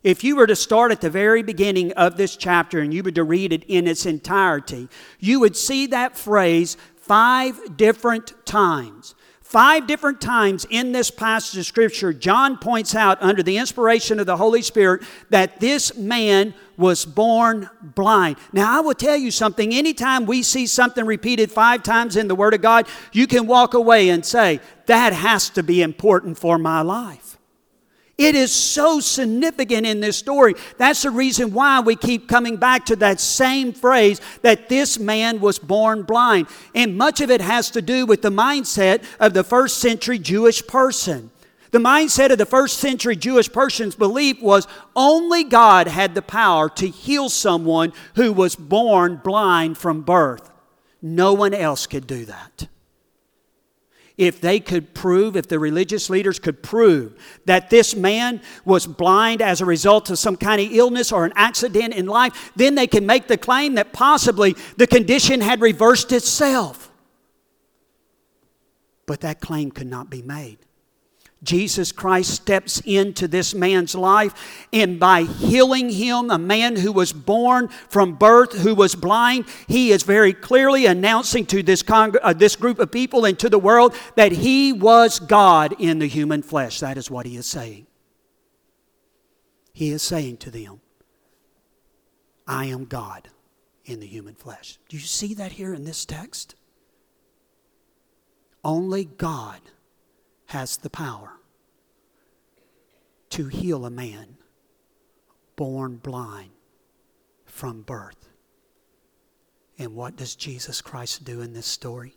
If 0.03 0.25
you 0.25 0.35
were 0.35 0.49
to 0.49 0.57
start 0.57 0.91
at 0.91 1.01
the 1.01 1.09
very 1.09 1.45
beginning 1.45 1.93
of 1.93 2.17
this 2.17 2.37
chapter 2.37 2.81
and 2.81 2.93
you 2.93 3.05
were 3.05 3.13
to 3.13 3.23
read 3.23 3.53
it 3.53 3.63
in 3.69 3.87
its 3.87 4.05
entirety, 4.05 4.89
you 5.21 5.39
would 5.39 5.57
see 5.57 5.87
that 5.87 6.19
phrase 6.19 6.77
five 6.97 7.77
different 7.77 8.35
times. 8.45 9.15
Five 9.47 9.87
different 9.87 10.21
times 10.21 10.67
in 10.69 10.91
this 10.91 11.09
passage 11.09 11.57
of 11.57 11.67
Scripture, 11.67 12.13
John 12.13 12.59
points 12.59 12.97
out, 12.97 13.23
under 13.23 13.45
the 13.45 13.59
inspiration 13.59 14.19
of 14.19 14.27
the 14.27 14.37
Holy 14.37 14.61
Spirit, 14.61 15.05
that 15.31 15.61
this 15.61 15.97
man 15.97 16.53
was 16.77 17.07
born 17.07 17.71
blind. 17.81 18.39
Now, 18.53 18.77
I 18.77 18.81
will 18.81 18.93
tell 18.93 19.17
you 19.17 19.31
something. 19.31 19.73
Anytime 19.73 20.27
we 20.27 20.43
see 20.43 20.67
something 20.67 21.07
repeated 21.07 21.53
five 21.53 21.85
times 21.85 22.17
in 22.17 22.27
the 22.27 22.35
Word 22.35 22.55
of 22.55 22.61
God, 22.61 22.89
you 23.13 23.29
can 23.29 23.47
walk 23.47 23.75
away 23.75 24.09
and 24.09 24.27
say, 24.27 24.59
that 24.87 25.13
has 25.13 25.49
to 25.51 25.63
be 25.63 25.81
important 25.81 26.37
for 26.39 26.59
my 26.59 26.83
life. 26.83 27.36
It 28.19 28.35
is 28.35 28.51
so 28.51 29.01
significant 29.01 29.87
in 29.87 30.01
this 30.01 30.17
story. 30.17 30.55
That's 30.79 31.03
the 31.03 31.11
reason 31.11 31.53
why 31.53 31.81
we 31.81 31.97
keep 31.97 32.29
coming 32.29 32.57
back 32.57 32.87
to 32.87 32.97
that 32.97 33.21
same 33.21 33.75
phrase 33.75 34.23
that 34.41 34.71
this 34.71 34.99
man 34.99 35.39
was 35.39 35.59
born 35.59 36.03
blind. 36.03 36.47
And 36.75 36.97
much 36.97 37.21
of 37.21 37.31
it 37.31 37.43
has 37.43 37.71
to 37.73 37.83
do 37.83 38.07
with 38.07 38.23
the 38.23 38.31
mindset 38.31 39.05
of 39.21 39.35
the 39.35 39.45
first 39.45 39.79
century 39.79 40.19
Jewish 40.19 40.67
person. 40.67 41.31
The 41.73 41.79
mindset 41.79 42.31
of 42.31 42.39
the 42.39 42.47
first 42.47 42.79
century 42.79 43.17
Jewish 43.17 43.53
person's 43.53 43.95
belief 43.95 44.41
was 44.41 44.67
only 44.95 45.45
God 45.45 45.87
had 45.87 46.15
the 46.15 46.23
power 46.23 46.71
to 46.71 46.89
heal 46.89 47.29
someone 47.29 47.93
who 48.15 48.33
was 48.33 48.57
born 48.57 49.21
blind 49.23 49.77
from 49.77 50.01
birth. 50.01 50.51
No 51.03 51.35
one 51.35 51.53
else 51.53 51.87
could 51.87 52.07
do 52.07 52.25
that 52.25 52.69
if 54.19 54.41
they 54.41 54.61
could 54.61 54.95
prove, 54.95 55.37
if 55.37 55.47
the 55.47 55.59
religious 55.59 56.09
leaders 56.09 56.39
could 56.39 56.63
prove 56.63 57.15
that 57.45 57.69
this 57.69 57.95
man 57.95 58.41
was 58.65 58.87
blind 58.87 59.43
as 59.43 59.61
a 59.61 59.67
result 59.67 60.09
of 60.09 60.19
some 60.19 60.37
kind 60.37 60.61
of 60.61 60.73
illness 60.73 61.13
or 61.13 61.25
an 61.27 61.33
accident 61.37 61.95
in 61.95 62.07
life, 62.07 62.51
then 62.57 62.75
they 62.75 62.87
can 62.87 63.05
make 63.05 63.29
the 63.29 63.37
claim 63.37 63.75
that 63.75 63.93
possibly 63.93 64.57
the 64.79 64.87
condition 64.87 65.41
had 65.41 65.61
reversed 65.61 66.13
itself. 66.13 66.91
But 69.05 69.21
that 69.21 69.41
claim 69.41 69.71
could 69.71 69.87
not 69.87 70.09
be 70.11 70.23
made. 70.23 70.59
Jesus 71.43 71.93
Christ 71.93 72.31
steps 72.31 72.81
into 72.85 73.29
this 73.29 73.55
man's 73.55 73.95
life, 73.95 74.67
and 74.73 74.99
by 74.99 75.23
healing 75.23 75.91
him, 75.91 76.31
a 76.31 76.39
man 76.39 76.77
who 76.77 76.91
was 76.91 77.13
born 77.13 77.69
from 77.69 78.15
birth, 78.15 78.53
who 78.63 78.75
was 78.75 78.95
blind, 78.95 79.45
he 79.69 79.93
is 79.93 80.03
very 80.03 80.33
clearly 80.33 80.87
announcing 80.87 81.45
to 81.47 81.63
this, 81.63 81.83
con- 81.83 82.17
uh, 82.23 82.33
this 82.33 82.57
group 82.57 82.79
of 82.79 82.91
people 82.91 83.25
and 83.25 83.39
to 83.39 83.49
the 83.49 83.59
world 83.59 83.95
that 84.17 84.33
he 84.33 84.73
was 84.73 85.21
God 85.21 85.75
in 85.79 85.99
the 85.99 86.09
human 86.09 86.43
flesh. 86.43 86.81
That 86.81 86.97
is 86.97 87.11
what 87.11 87.27
he 87.27 87.37
is 87.37 87.47
saying. 87.47 87.87
He 89.73 89.91
is 89.91 90.03
saying 90.03 90.39
to 90.39 90.51
them, 90.51 90.81
I 92.47 92.67
am 92.67 92.87
God 92.87 93.29
in 93.85 94.01
the 94.01 94.07
human 94.07 94.35
flesh. 94.35 94.79
Do 94.89 94.97
you 94.97 95.03
see 95.03 95.35
that 95.35 95.53
here 95.53 95.75
in 95.75 95.85
this 95.85 96.07
text? 96.07 96.55
Only 98.65 99.05
God 99.05 99.61
has 100.47 100.77
the 100.77 100.91
power 100.91 101.33
to 103.31 103.49
heal 103.49 103.85
a 103.85 103.91
man 103.91 104.37
born 105.57 105.97
blind 105.97 106.51
from 107.45 107.83
birth. 107.83 108.29
And 109.79 109.95
what 109.95 110.17
does 110.17 110.37
Jesus 110.37 110.81
Christ 110.81 111.25
do 111.25 111.41
in 111.41 111.53
this 111.53 111.67
story? 111.67 112.17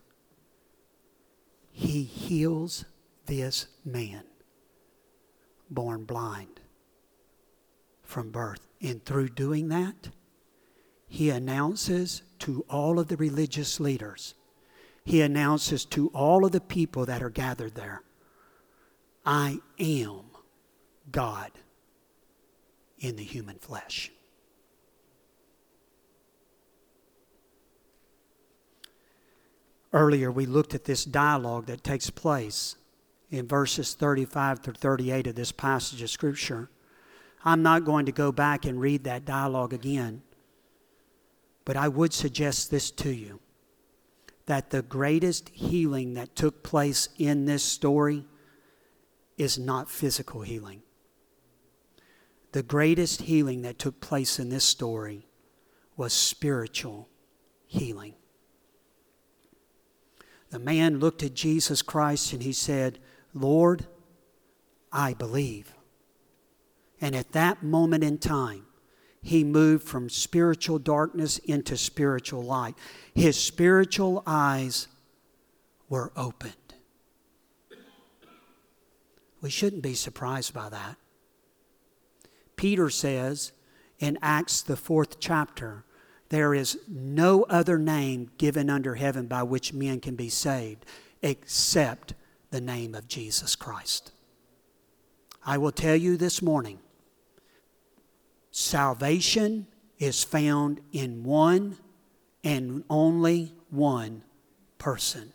He 1.72 2.04
heals 2.04 2.86
this 3.26 3.68
man 3.84 4.24
born 5.70 6.04
blind 6.04 6.60
from 8.04 8.32
birth. 8.32 8.68
And 8.82 9.04
through 9.04 9.30
doing 9.30 9.70
that, 9.70 10.10
he 11.08 11.30
announces 11.30 12.22
to 12.40 12.66
all 12.70 13.00
of 13.00 13.08
the 13.08 13.18
religious 13.18 13.80
leaders, 13.80 14.36
he 15.04 15.22
announces 15.22 15.86
to 15.86 16.08
all 16.10 16.46
of 16.46 16.52
the 16.52 16.62
people 16.62 17.06
that 17.08 17.24
are 17.24 17.30
gathered 17.30 17.76
there 17.76 18.04
I 19.26 19.60
am 19.80 20.22
God 21.12 21.52
in 23.00 23.16
the 23.16 23.24
human 23.24 23.58
flesh. 23.58 24.12
Earlier, 29.92 30.32
we 30.32 30.46
looked 30.46 30.76
at 30.76 30.86
this 30.86 31.04
dialogue 31.04 31.66
that 31.66 31.84
takes 31.84 32.10
place 32.10 32.76
in 33.32 33.48
verses 33.48 33.96
35 33.96 34.60
through 34.60 34.74
38 34.76 35.28
of 35.28 35.36
this 35.36 35.52
passage 35.52 36.02
of 36.02 36.10
Scripture 36.10 36.70
I'm 37.44 37.64
not 37.64 37.86
going 37.86 38.06
to 38.06 38.12
go 38.12 38.32
back 38.32 38.66
and 38.66 38.80
read 38.80 39.04
that 39.06 39.26
dialogue 39.26 39.74
again. 39.74 40.22
But 41.66 41.78
I 41.78 41.88
would 41.88 42.14
suggest 42.14 42.72
this 42.72 42.92
to 42.92 43.12
you 43.12 43.40
that 44.46 44.72
the 44.72 44.82
greatest 44.82 45.50
healing 45.50 46.16
that 46.16 46.36
took 46.36 46.64
place 46.64 47.10
in 47.18 47.46
this 47.46 47.64
story 47.64 48.26
is 49.40 49.58
not 49.58 49.90
physical 49.90 50.42
healing. 50.42 50.84
The 52.52 52.62
greatest 52.62 53.22
healing 53.22 53.62
that 53.64 53.80
took 53.80 54.02
place 54.02 54.38
in 54.38 54.50
this 54.50 54.66
story 54.66 55.28
was 55.96 56.14
spiritual 56.14 57.10
healing. 57.66 58.14
The 60.50 60.60
man 60.60 61.00
looked 61.00 61.24
at 61.24 61.36
Jesus 61.36 61.82
Christ 61.82 62.34
and 62.34 62.44
he 62.44 62.54
said, 62.54 63.00
Lord, 63.34 63.86
I 64.92 65.14
believe. 65.14 65.74
And 67.00 67.16
at 67.16 67.32
that 67.32 67.64
moment 67.64 68.04
in 68.04 68.18
time, 68.18 68.66
he 69.22 69.44
moved 69.44 69.88
from 69.88 70.10
spiritual 70.10 70.80
darkness 70.80 71.38
into 71.40 71.78
spiritual 71.78 72.44
light. 72.44 72.76
His 73.14 73.38
spiritual 73.38 74.24
eyes 74.26 74.88
were 75.88 76.12
opened. 76.16 76.56
We 79.42 79.50
shouldn't 79.50 79.82
be 79.82 79.94
surprised 79.94 80.54
by 80.54 80.70
that. 80.70 80.98
Peter 82.56 82.90
says 82.90 83.52
in 84.00 84.18
Acts, 84.22 84.62
the 84.62 84.76
fourth 84.76 85.20
chapter, 85.20 85.86
there 86.30 86.54
is 86.54 86.78
no 86.88 87.44
other 87.44 87.78
name 87.78 88.32
given 88.38 88.70
under 88.70 88.96
heaven 88.96 89.28
by 89.28 89.44
which 89.44 89.74
men 89.74 90.00
can 90.00 90.16
be 90.16 90.30
saved 90.30 90.86
except 91.22 92.14
the 92.52 92.62
name 92.62 92.96
of 92.96 93.08
Jesus 93.08 93.56
Christ. 93.56 94.12
I 95.46 95.58
will 95.58 95.72
tell 95.72 95.96
you 95.96 96.18
this 96.18 96.42
morning 96.42 96.80
salvation 98.52 99.68
is 99.98 100.24
found 100.24 100.82
in 100.92 101.24
one 101.24 101.78
and 102.44 102.84
only 102.90 103.54
one 103.70 104.24
person. 104.78 105.34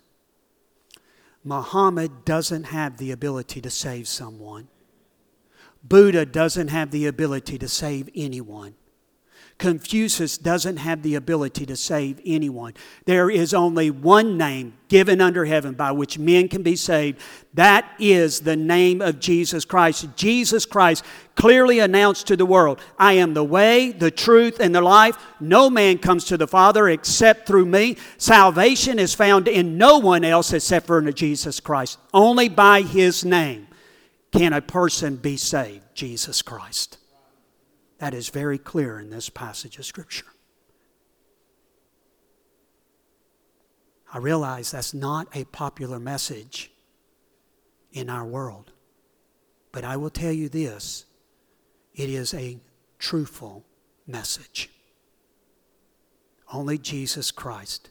Muhammad 1.44 2.24
doesn't 2.24 2.64
have 2.64 2.96
the 2.96 3.12
ability 3.12 3.60
to 3.60 3.70
save 3.70 4.08
someone. 4.08 4.68
Buddha 5.82 6.24
doesn't 6.24 6.68
have 6.68 6.90
the 6.90 7.06
ability 7.06 7.58
to 7.58 7.68
save 7.68 8.08
anyone. 8.14 8.74
Confucius 9.58 10.36
doesn't 10.36 10.78
have 10.78 11.02
the 11.02 11.14
ability 11.14 11.64
to 11.66 11.76
save 11.76 12.20
anyone. 12.26 12.74
There 13.04 13.30
is 13.30 13.54
only 13.54 13.88
one 13.88 14.36
name 14.36 14.74
given 14.88 15.20
under 15.20 15.44
heaven 15.44 15.74
by 15.74 15.92
which 15.92 16.18
men 16.18 16.48
can 16.48 16.62
be 16.62 16.74
saved. 16.74 17.20
That 17.54 17.88
is 18.00 18.40
the 18.40 18.56
name 18.56 19.00
of 19.00 19.20
Jesus 19.20 19.64
Christ. 19.64 20.08
Jesus 20.16 20.66
Christ 20.66 21.04
clearly 21.36 21.78
announced 21.78 22.26
to 22.26 22.36
the 22.36 22.44
world 22.44 22.80
I 22.98 23.12
am 23.14 23.34
the 23.34 23.44
way, 23.44 23.92
the 23.92 24.10
truth, 24.10 24.58
and 24.58 24.74
the 24.74 24.82
life. 24.82 25.16
No 25.38 25.70
man 25.70 25.98
comes 25.98 26.24
to 26.26 26.36
the 26.36 26.48
Father 26.48 26.88
except 26.88 27.46
through 27.46 27.66
me. 27.66 27.96
Salvation 28.18 28.98
is 28.98 29.14
found 29.14 29.46
in 29.46 29.78
no 29.78 29.98
one 29.98 30.24
else 30.24 30.52
except 30.52 30.88
for 30.88 31.00
Jesus 31.12 31.60
Christ. 31.60 31.98
Only 32.12 32.48
by 32.48 32.82
his 32.82 33.24
name 33.24 33.68
can 34.32 34.52
a 34.52 34.60
person 34.60 35.14
be 35.14 35.36
saved, 35.36 35.84
Jesus 35.94 36.42
Christ. 36.42 36.98
That 37.98 38.14
is 38.14 38.28
very 38.28 38.58
clear 38.58 38.98
in 38.98 39.10
this 39.10 39.30
passage 39.30 39.78
of 39.78 39.86
Scripture. 39.86 40.26
I 44.12 44.18
realize 44.18 44.70
that's 44.70 44.94
not 44.94 45.26
a 45.34 45.44
popular 45.44 45.98
message 45.98 46.70
in 47.92 48.08
our 48.08 48.24
world. 48.24 48.72
But 49.72 49.84
I 49.84 49.96
will 49.96 50.10
tell 50.10 50.32
you 50.32 50.48
this 50.48 51.06
it 51.94 52.08
is 52.08 52.32
a 52.34 52.60
truthful 52.98 53.64
message. 54.06 54.70
Only 56.52 56.78
Jesus 56.78 57.30
Christ 57.30 57.90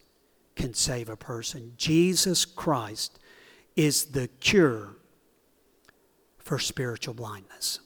can 0.55 0.73
save 0.73 1.09
a 1.09 1.17
person. 1.17 1.73
Jesus 1.75 2.45
Christ 2.45 3.19
is 3.75 4.05
the 4.05 4.27
cure 4.39 4.95
for 6.37 6.59
spiritual 6.59 7.15
blindness. 7.15 7.79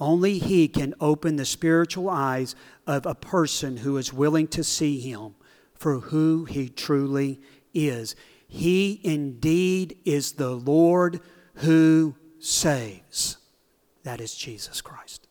Only 0.00 0.38
He 0.38 0.68
can 0.68 0.94
open 1.00 1.36
the 1.36 1.44
spiritual 1.44 2.08
eyes 2.08 2.54
of 2.86 3.06
a 3.06 3.14
person 3.14 3.78
who 3.78 3.96
is 3.96 4.12
willing 4.12 4.48
to 4.48 4.64
see 4.64 5.00
Him 5.00 5.34
for 5.74 6.00
who 6.00 6.44
He 6.44 6.68
truly 6.68 7.40
is. 7.72 8.14
He 8.48 9.00
indeed 9.02 9.96
is 10.04 10.32
the 10.32 10.50
Lord 10.50 11.20
who 11.56 12.16
saves. 12.38 13.38
That 14.02 14.20
is 14.20 14.34
Jesus 14.34 14.80
Christ. 14.80 15.28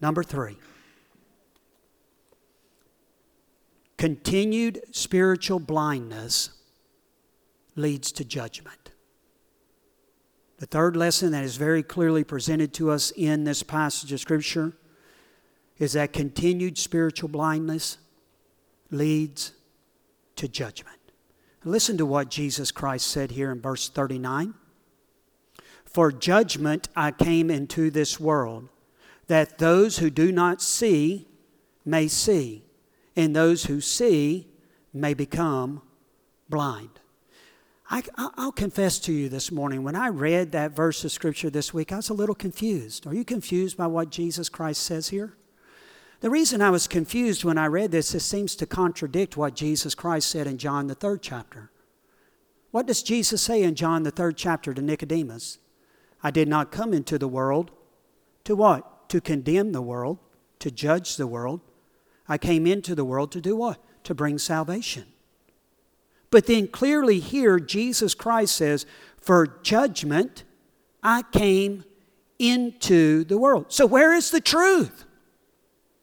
Number 0.00 0.22
three. 0.22 0.56
Continued 3.98 4.80
spiritual 4.92 5.58
blindness 5.58 6.50
leads 7.76 8.12
to 8.12 8.24
judgment. 8.24 8.79
The 10.60 10.66
third 10.66 10.94
lesson 10.94 11.32
that 11.32 11.42
is 11.42 11.56
very 11.56 11.82
clearly 11.82 12.22
presented 12.22 12.74
to 12.74 12.90
us 12.90 13.12
in 13.16 13.44
this 13.44 13.62
passage 13.62 14.12
of 14.12 14.20
Scripture 14.20 14.74
is 15.78 15.94
that 15.94 16.12
continued 16.12 16.76
spiritual 16.76 17.30
blindness 17.30 17.96
leads 18.90 19.54
to 20.36 20.46
judgment. 20.48 20.98
Listen 21.64 21.96
to 21.96 22.04
what 22.04 22.28
Jesus 22.28 22.72
Christ 22.72 23.06
said 23.06 23.30
here 23.30 23.50
in 23.50 23.62
verse 23.62 23.88
39. 23.88 24.52
For 25.86 26.12
judgment 26.12 26.90
I 26.94 27.10
came 27.10 27.50
into 27.50 27.90
this 27.90 28.20
world, 28.20 28.68
that 29.28 29.56
those 29.56 29.96
who 29.96 30.10
do 30.10 30.30
not 30.30 30.60
see 30.60 31.26
may 31.86 32.06
see, 32.06 32.64
and 33.16 33.34
those 33.34 33.64
who 33.64 33.80
see 33.80 34.46
may 34.92 35.14
become 35.14 35.80
blind. 36.50 36.99
I, 37.92 38.04
will 38.38 38.52
confess 38.52 39.00
to 39.00 39.12
you 39.12 39.28
this 39.28 39.50
morning, 39.50 39.82
when 39.82 39.96
I 39.96 40.08
read 40.08 40.52
that 40.52 40.76
verse 40.76 41.04
of 41.04 41.10
Scripture 41.10 41.50
this 41.50 41.74
week, 41.74 41.90
I 41.90 41.96
was 41.96 42.08
a 42.08 42.14
little 42.14 42.36
confused. 42.36 43.04
Are 43.04 43.14
you 43.14 43.24
confused 43.24 43.76
by 43.76 43.88
what 43.88 44.10
Jesus 44.10 44.48
Christ 44.48 44.82
says 44.82 45.08
here? 45.08 45.34
The 46.20 46.30
reason 46.30 46.62
I 46.62 46.70
was 46.70 46.86
confused 46.86 47.44
when 47.44 47.58
I 47.58 47.66
read 47.66 47.90
this, 47.90 48.14
it 48.14 48.20
seems 48.20 48.54
to 48.56 48.66
contradict 48.66 49.36
what 49.36 49.56
Jesus 49.56 49.96
Christ 49.96 50.30
said 50.30 50.46
in 50.46 50.56
John, 50.56 50.86
the 50.86 50.94
third 50.94 51.20
chapter. 51.20 51.72
What 52.70 52.86
does 52.86 53.02
Jesus 53.02 53.42
say 53.42 53.62
in 53.62 53.74
John, 53.74 54.04
the 54.04 54.12
third 54.12 54.36
chapter 54.36 54.72
to 54.72 54.80
Nicodemus? 54.80 55.58
I 56.22 56.30
did 56.30 56.46
not 56.46 56.70
come 56.70 56.94
into 56.94 57.18
the 57.18 57.26
world 57.26 57.72
to 58.44 58.54
what? 58.54 59.08
To 59.08 59.20
condemn 59.20 59.72
the 59.72 59.82
world, 59.82 60.18
to 60.60 60.70
judge 60.70 61.16
the 61.16 61.26
world. 61.26 61.60
I 62.28 62.38
came 62.38 62.68
into 62.68 62.94
the 62.94 63.04
world 63.04 63.32
to 63.32 63.40
do 63.40 63.56
what? 63.56 63.82
To 64.04 64.14
bring 64.14 64.38
salvation. 64.38 65.06
But 66.30 66.46
then 66.46 66.68
clearly 66.68 67.20
here, 67.20 67.58
Jesus 67.58 68.14
Christ 68.14 68.56
says, 68.56 68.86
For 69.20 69.58
judgment 69.62 70.44
I 71.02 71.22
came 71.32 71.84
into 72.38 73.24
the 73.24 73.38
world. 73.38 73.66
So, 73.68 73.86
where 73.86 74.14
is 74.14 74.30
the 74.30 74.40
truth? 74.40 75.04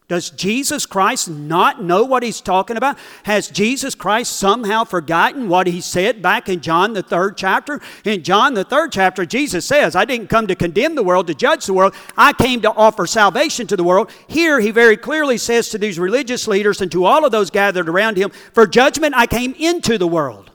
Does 0.07 0.29
Jesus 0.29 0.85
Christ 0.85 1.29
not 1.29 1.83
know 1.83 2.05
what 2.05 2.23
he's 2.23 2.39
talking 2.39 2.77
about? 2.77 2.97
Has 3.23 3.49
Jesus 3.49 3.93
Christ 3.93 4.37
somehow 4.37 4.85
forgotten 4.85 5.49
what 5.49 5.67
he 5.67 5.81
said 5.81 6.21
back 6.21 6.47
in 6.47 6.61
John, 6.61 6.93
the 6.93 7.03
third 7.03 7.35
chapter? 7.35 7.81
In 8.05 8.23
John, 8.23 8.53
the 8.53 8.63
third 8.63 8.93
chapter, 8.93 9.25
Jesus 9.25 9.65
says, 9.65 9.97
I 9.97 10.05
didn't 10.05 10.29
come 10.29 10.47
to 10.47 10.55
condemn 10.55 10.95
the 10.95 11.03
world, 11.03 11.27
to 11.27 11.33
judge 11.33 11.65
the 11.65 11.73
world. 11.73 11.93
I 12.15 12.31
came 12.31 12.61
to 12.61 12.71
offer 12.71 13.05
salvation 13.05 13.67
to 13.67 13.75
the 13.75 13.83
world. 13.83 14.09
Here, 14.27 14.61
he 14.61 14.71
very 14.71 14.95
clearly 14.95 15.37
says 15.37 15.67
to 15.69 15.77
these 15.77 15.99
religious 15.99 16.47
leaders 16.47 16.79
and 16.79 16.89
to 16.93 17.03
all 17.03 17.25
of 17.25 17.33
those 17.33 17.49
gathered 17.49 17.89
around 17.89 18.15
him, 18.15 18.29
For 18.53 18.65
judgment 18.65 19.13
I 19.13 19.27
came 19.27 19.55
into 19.55 19.97
the 19.97 20.07
world. 20.07 20.51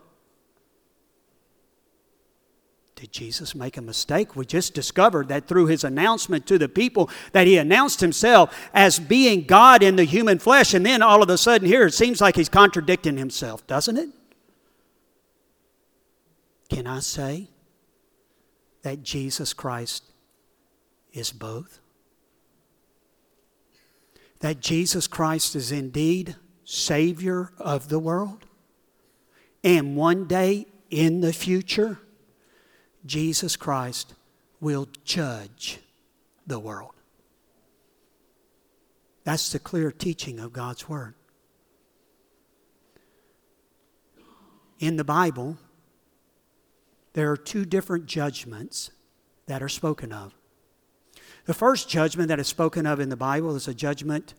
Did 3.03 3.11
Jesus 3.11 3.57
make 3.57 3.77
a 3.77 3.83
mistake? 3.83 4.37
We 4.37 4.47
just 4.47 4.75
discovered 4.75 5.27
that 5.27 5.49
through 5.49 5.67
his 5.67 5.83
announcement 5.83 6.47
to 6.47 6.57
the 6.57 6.69
people 6.69 7.11
that 7.33 7.49
he 7.49 7.57
announced 7.57 8.01
himself 8.01 8.71
as 8.73 9.01
being 9.01 9.43
God 9.43 9.83
in 9.83 9.97
the 9.97 10.05
human 10.05 10.39
flesh, 10.39 10.73
and 10.73 10.87
then 10.87 11.03
all 11.03 11.21
of 11.21 11.29
a 11.29 11.37
sudden 11.37 11.67
here 11.67 11.87
it 11.87 11.95
seems 11.95 12.21
like 12.21 12.37
he's 12.37 12.49
contradicting 12.49 13.17
himself, 13.17 13.67
doesn't 13.67 13.97
it? 13.97 14.11
Can 16.71 16.87
I 16.87 17.01
say 17.01 17.49
that 18.83 19.03
Jesus 19.03 19.53
Christ 19.53 20.05
is 21.13 21.33
both? 21.33 21.81
That 24.39 24.61
Jesus 24.61 25.09
Christ 25.09 25.57
is 25.57 25.73
indeed 25.73 26.37
Savior 26.63 27.51
of 27.59 27.89
the 27.89 27.99
world? 27.99 28.47
And 29.65 29.97
one 29.97 30.29
day 30.29 30.67
in 30.89 31.21
the 31.21 31.33
future, 31.33 31.99
Jesus 33.05 33.57
Christ 33.57 34.15
will 34.61 34.89
judge 35.05 35.81
the 36.47 36.59
world. 36.59 36.95
That's 39.25 39.53
the 39.53 39.59
clear 39.59 39.91
teaching 39.93 40.39
of 40.39 40.53
God's 40.53 40.89
Word. 40.89 41.15
In 44.79 44.97
the 44.97 45.05
Bible, 45.05 45.59
there 47.13 47.31
are 47.31 47.37
two 47.37 47.65
different 47.65 48.07
judgments 48.07 48.91
that 49.47 49.63
are 49.63 49.69
spoken 49.69 50.13
of. 50.13 50.35
The 51.45 51.55
first 51.55 51.89
judgment 51.89 52.29
that 52.29 52.41
is 52.41 52.49
spoken 52.49 52.87
of 52.87 53.01
in 53.01 53.09
the 53.09 53.17
Bible 53.17 53.55
is 53.55 53.69
a 53.69 53.75
judgment 53.75 54.35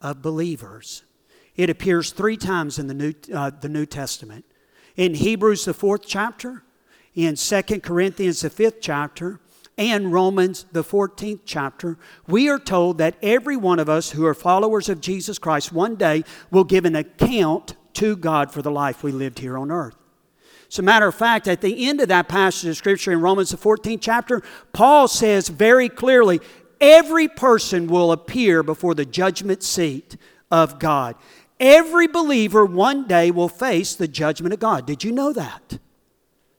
of 0.00 0.22
believers. 0.22 1.04
It 1.56 1.70
appears 1.70 2.10
three 2.10 2.36
times 2.36 2.78
in 2.78 2.86
the 2.86 2.94
New, 2.94 3.14
uh, 3.32 3.50
the 3.50 3.68
New 3.68 3.86
Testament. 3.86 4.44
In 4.96 5.14
Hebrews, 5.14 5.64
the 5.64 5.74
fourth 5.74 6.02
chapter, 6.06 6.64
in 7.14 7.36
2 7.36 7.62
Corinthians, 7.80 8.40
the 8.40 8.50
fifth 8.50 8.80
chapter, 8.80 9.40
and 9.76 10.12
Romans, 10.12 10.66
the 10.72 10.84
14th 10.84 11.40
chapter, 11.44 11.98
we 12.26 12.48
are 12.48 12.58
told 12.58 12.98
that 12.98 13.16
every 13.22 13.56
one 13.56 13.78
of 13.78 13.88
us 13.88 14.10
who 14.10 14.24
are 14.24 14.34
followers 14.34 14.88
of 14.88 15.00
Jesus 15.00 15.38
Christ 15.38 15.72
one 15.72 15.96
day 15.96 16.24
will 16.50 16.64
give 16.64 16.84
an 16.84 16.94
account 16.94 17.74
to 17.94 18.16
God 18.16 18.52
for 18.52 18.62
the 18.62 18.70
life 18.70 19.02
we 19.02 19.12
lived 19.12 19.40
here 19.40 19.58
on 19.58 19.70
earth. 19.70 19.96
As 20.68 20.78
a 20.78 20.82
matter 20.82 21.06
of 21.06 21.14
fact, 21.14 21.46
at 21.46 21.60
the 21.60 21.86
end 21.86 22.00
of 22.00 22.08
that 22.08 22.28
passage 22.28 22.68
of 22.68 22.76
Scripture 22.76 23.12
in 23.12 23.20
Romans, 23.20 23.50
the 23.50 23.56
14th 23.56 24.00
chapter, 24.00 24.42
Paul 24.72 25.08
says 25.08 25.48
very 25.48 25.88
clearly 25.88 26.40
every 26.80 27.28
person 27.28 27.86
will 27.86 28.12
appear 28.12 28.62
before 28.62 28.94
the 28.94 29.04
judgment 29.04 29.62
seat 29.62 30.16
of 30.50 30.78
God. 30.78 31.16
Every 31.60 32.08
believer 32.08 32.64
one 32.66 33.06
day 33.06 33.30
will 33.30 33.48
face 33.48 33.94
the 33.94 34.08
judgment 34.08 34.52
of 34.52 34.60
God. 34.60 34.86
Did 34.86 35.04
you 35.04 35.12
know 35.12 35.32
that? 35.32 35.78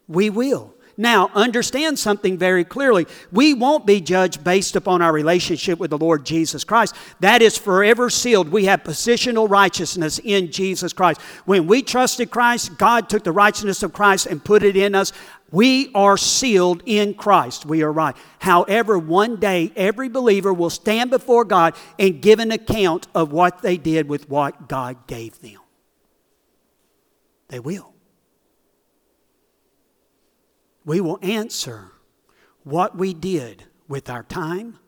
We 0.08 0.30
will. 0.30 0.76
Now, 0.98 1.30
understand 1.34 2.00
something 2.00 2.38
very 2.38 2.63
clearly. 2.63 3.06
We 3.32 3.54
won't 3.54 3.86
be 3.86 4.00
judged 4.00 4.46
based 4.46 4.78
upon 4.78 5.02
our 5.02 5.12
relationship 5.12 5.78
with 5.78 5.89
the 5.89 5.98
Lord 5.98 6.26
Jesus 6.26 6.63
Christ. 6.63 6.96
That 7.20 7.41
is 7.41 7.58
forever 7.58 8.10
sealed. 8.10 8.50
We 8.50 8.65
have 8.65 8.84
positional 8.84 9.50
righteousness 9.50 10.20
in 10.24 10.52
Jesus 10.52 10.94
Christ. 10.94 11.20
When 11.44 11.68
we 11.68 11.82
trusted 11.82 12.32
Christ, 12.32 12.78
God 12.78 13.10
took 13.10 13.26
the 13.26 13.34
righteousness 13.34 13.84
of 13.84 13.91
Christ 13.91 14.26
and 14.26 14.44
put 14.44 14.63
it 14.63 14.78
in 14.78 14.96
us. 14.96 15.12
We 15.52 15.91
are 15.94 16.18
sealed 16.18 16.82
in 16.86 17.13
Christ. 17.13 17.65
We 17.65 17.84
are 17.84 17.91
right. 17.91 18.15
However, 18.39 18.98
one 18.98 19.36
day 19.36 19.74
every 19.76 20.08
believer 20.08 20.54
will 20.54 20.70
stand 20.70 21.10
before 21.10 21.44
God 21.44 21.76
and 22.00 22.22
give 22.22 22.39
an 22.39 22.52
account 22.52 23.08
of 23.13 23.34
what 23.34 23.62
they 23.62 23.76
did 23.76 24.08
with 24.08 24.30
what 24.30 24.70
God 24.70 25.08
gave 25.08 25.41
them. 25.41 25.60
They 27.50 27.60
will 27.60 27.94
we 30.86 31.02
will 31.02 31.19
answer 31.21 31.91
what 32.63 32.98
we 32.98 33.13
did 33.13 33.63
with 33.88 34.10
our 34.10 34.24
time, 34.24 34.80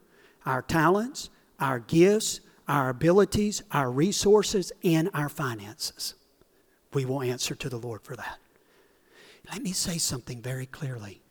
our 0.46 0.62
talents, 0.62 1.30
our 1.60 1.80
gifts, 1.80 2.40
our 2.68 2.90
abilities, 2.90 3.64
our 3.72 3.92
resources, 3.92 4.72
and 4.84 5.10
our 5.14 5.30
finances. 5.30 6.16
We 6.94 7.06
will 7.06 7.22
answer 7.22 7.56
to 7.56 7.70
the 7.70 7.78
Lord 7.78 8.04
for 8.04 8.16
that. 8.16 8.38
Let 9.52 9.62
me 9.62 9.72
say 9.72 9.98
something 9.98 10.42
very 10.42 10.66
clearly. 10.66 11.22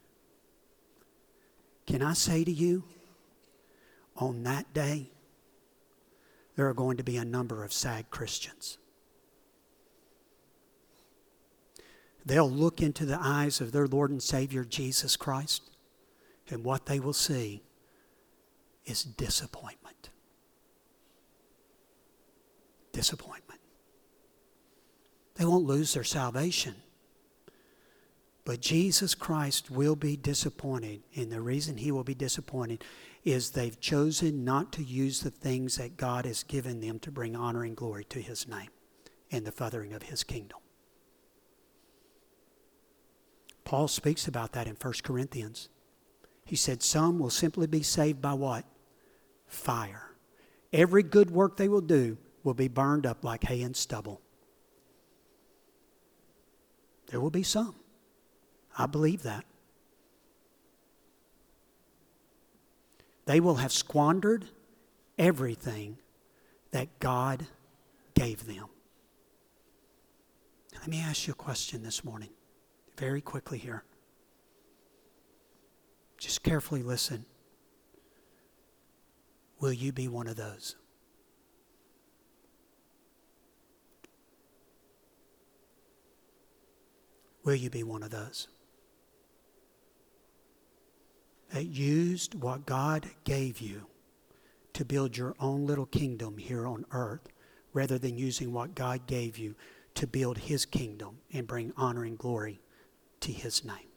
Can 1.87 2.02
I 2.02 2.14
say 2.14 2.44
to 2.44 2.50
you, 2.50 2.85
on 4.16 4.42
that 4.44 4.72
day, 4.72 5.11
there 6.57 6.68
are 6.68 6.74
going 6.74 6.96
to 6.96 7.05
be 7.05 7.18
a 7.18 7.24
number 7.24 7.62
of 7.62 7.72
sad 7.72 8.11
Christians. 8.11 8.79
They'll 12.26 12.50
look 12.50 12.82
into 12.82 13.06
the 13.06 13.18
eyes 13.20 13.60
of 13.60 13.72
their 13.72 13.86
Lord 13.86 14.10
and 14.10 14.22
Savior 14.22 14.64
Jesus 14.64 15.16
Christ, 15.16 15.62
and 16.50 16.64
what 16.64 16.86
they 16.86 17.00
will 17.00 17.12
see 17.12 17.62
is 18.84 19.02
disappointment. 19.02 20.10
Disappointment. 22.92 23.60
They 25.36 25.44
won't 25.44 25.66
lose 25.66 25.94
their 25.94 26.04
salvation. 26.04 26.74
But 28.44 28.60
Jesus 28.60 29.14
Christ 29.14 29.70
will 29.70 29.96
be 29.96 30.16
disappointed, 30.16 31.02
and 31.16 31.30
the 31.30 31.40
reason 31.40 31.78
he 31.78 31.90
will 31.90 32.04
be 32.04 32.14
disappointed 32.14 32.84
is 33.24 33.50
they've 33.50 33.80
chosen 33.80 34.44
not 34.44 34.72
to 34.74 34.84
use 34.84 35.20
the 35.20 35.30
things 35.30 35.76
that 35.76 35.96
God 35.96 36.24
has 36.26 36.44
given 36.44 36.80
them 36.80 37.00
to 37.00 37.10
bring 37.10 37.34
honor 37.34 37.64
and 37.64 37.76
glory 37.76 38.04
to 38.04 38.20
his 38.20 38.46
name 38.46 38.70
and 39.32 39.44
the 39.44 39.50
furthering 39.50 39.92
of 39.92 40.04
his 40.04 40.22
kingdom. 40.22 40.58
Paul 43.66 43.88
speaks 43.88 44.29
about 44.29 44.52
that 44.52 44.68
in 44.68 44.76
1 44.76 44.94
Corinthians. 45.02 45.68
He 46.44 46.55
said, 46.55 46.85
Some 46.85 47.18
will 47.18 47.31
simply 47.31 47.66
be 47.66 47.83
saved 47.83 48.22
by 48.22 48.33
what? 48.33 48.64
Fire. 49.48 50.14
Every 50.72 51.02
good 51.02 51.33
work 51.33 51.57
they 51.57 51.66
will 51.66 51.81
do 51.81 52.16
will 52.44 52.55
be 52.55 52.68
burned 52.68 53.07
up 53.07 53.24
like 53.24 53.42
hay 53.42 53.62
and 53.62 53.76
stubble. 53.76 54.20
There 57.09 57.20
will 57.20 57.31
be 57.31 57.42
some. 57.42 57.74
I 58.79 58.87
believe 58.87 59.24
that. 59.24 59.44
They 63.24 63.40
will 63.40 63.57
have 63.57 63.72
squandered 63.72 64.44
everything 65.18 65.98
that 66.70 67.00
God 67.00 67.48
gave 68.14 68.46
them. 68.46 68.66
Let 70.79 70.87
me 70.87 71.00
ask 71.00 71.26
you 71.26 71.33
a 71.33 71.35
question 71.35 71.83
this 71.83 72.05
morning 72.05 72.31
very 72.96 73.20
quickly 73.20 73.59
here. 73.59 73.85
Just 76.18 76.42
carefully 76.42 76.82
listen. 76.82 77.26
Will 79.61 79.72
you 79.72 79.92
be 79.92 80.09
one 80.09 80.26
of 80.26 80.37
those? 80.37 80.76
Will 87.44 87.54
you 87.54 87.70
be 87.70 87.82
one 87.82 88.02
of 88.02 88.11
those? 88.11 88.48
That 91.52 91.66
used 91.66 92.35
what 92.35 92.66
God 92.66 93.09
gave 93.24 93.61
you 93.61 93.87
to 94.72 94.85
build 94.85 95.16
your 95.16 95.35
own 95.38 95.64
little 95.64 95.87
kingdom 95.87 96.38
here 96.38 96.66
on 96.66 96.85
earth 96.90 97.28
rather 97.72 97.98
than 97.98 98.18
using 98.18 98.52
what 98.52 98.74
God 98.74 99.06
gave 99.06 99.38
you 99.38 99.54
to 99.94 100.06
build 100.06 100.38
His 100.38 100.66
kingdom 100.66 101.18
and 101.32 101.46
bring 101.46 101.72
honor 101.76 102.04
and 102.04 102.18
glory 102.18 102.61
to 103.20 103.33
his 103.33 103.64
name. 103.64 103.88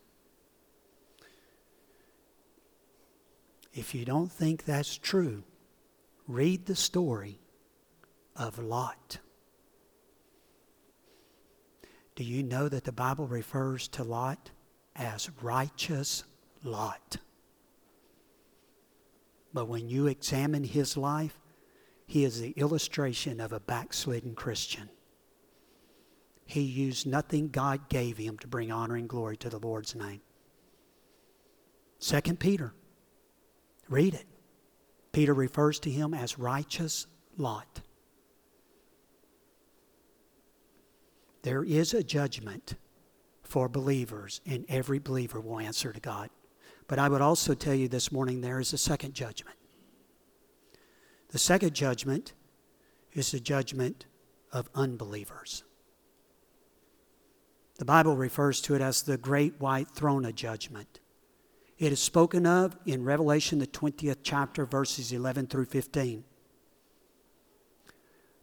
If 3.73 3.93
you 3.93 4.05
don't 4.05 4.31
think 4.31 4.65
that's 4.65 4.97
true, 4.97 5.43
read 6.27 6.65
the 6.65 6.75
story 6.75 7.39
of 8.35 8.59
Lot. 8.59 9.19
Do 12.15 12.23
you 12.23 12.43
know 12.43 12.67
that 12.67 12.83
the 12.83 12.91
Bible 12.91 13.27
refers 13.27 13.87
to 13.89 14.03
Lot 14.03 14.51
as 14.95 15.29
righteous 15.41 16.23
Lot? 16.63 17.17
But 19.53 19.67
when 19.67 19.87
you 19.89 20.07
examine 20.07 20.63
his 20.63 20.97
life, 20.97 21.39
he 22.05 22.23
is 22.23 22.41
the 22.41 22.51
illustration 22.51 23.39
of 23.39 23.53
a 23.53 23.59
backslidden 23.59 24.35
Christian 24.35 24.89
he 26.49 26.61
used 26.61 27.05
nothing 27.05 27.49
God 27.49 27.89
gave 27.89 28.17
him 28.17 28.39
to 28.39 28.47
bring 28.47 28.71
honor 28.71 28.95
and 28.95 29.07
glory 29.07 29.37
to 29.37 29.49
the 29.49 29.59
Lord's 29.59 29.93
name. 29.93 30.21
Second 31.99 32.39
Peter. 32.39 32.73
Read 33.87 34.15
it. 34.15 34.25
Peter 35.11 35.33
refers 35.33 35.79
to 35.81 35.91
him 35.91 36.15
as 36.15 36.39
righteous 36.39 37.05
Lot. 37.37 37.81
There 41.43 41.63
is 41.63 41.93
a 41.93 42.03
judgment 42.03 42.73
for 43.43 43.69
believers, 43.69 44.41
and 44.45 44.65
every 44.69 44.97
believer 44.97 45.39
will 45.39 45.59
answer 45.59 45.93
to 45.93 45.99
God. 45.99 46.31
But 46.87 46.97
I 46.97 47.09
would 47.09 47.21
also 47.21 47.53
tell 47.53 47.75
you 47.75 47.87
this 47.87 48.11
morning 48.11 48.41
there 48.41 48.59
is 48.59 48.73
a 48.73 48.77
second 48.77 49.13
judgment. 49.13 49.57
The 51.29 51.37
second 51.37 51.75
judgment 51.75 52.33
is 53.13 53.31
the 53.31 53.39
judgment 53.39 54.07
of 54.51 54.67
unbelievers. 54.73 55.63
The 57.79 57.85
Bible 57.85 58.17
refers 58.17 58.59
to 58.61 58.75
it 58.75 58.81
as 58.81 59.01
the 59.01 59.17
great 59.17 59.59
white 59.59 59.89
throne 59.89 60.25
of 60.25 60.35
judgment. 60.35 60.99
It 61.77 61.93
is 61.93 62.01
spoken 62.01 62.45
of 62.45 62.75
in 62.85 63.05
Revelation, 63.05 63.59
the 63.59 63.67
20th 63.67 64.17
chapter, 64.21 64.65
verses 64.65 65.13
11 65.13 65.47
through 65.47 65.65
15. 65.65 66.25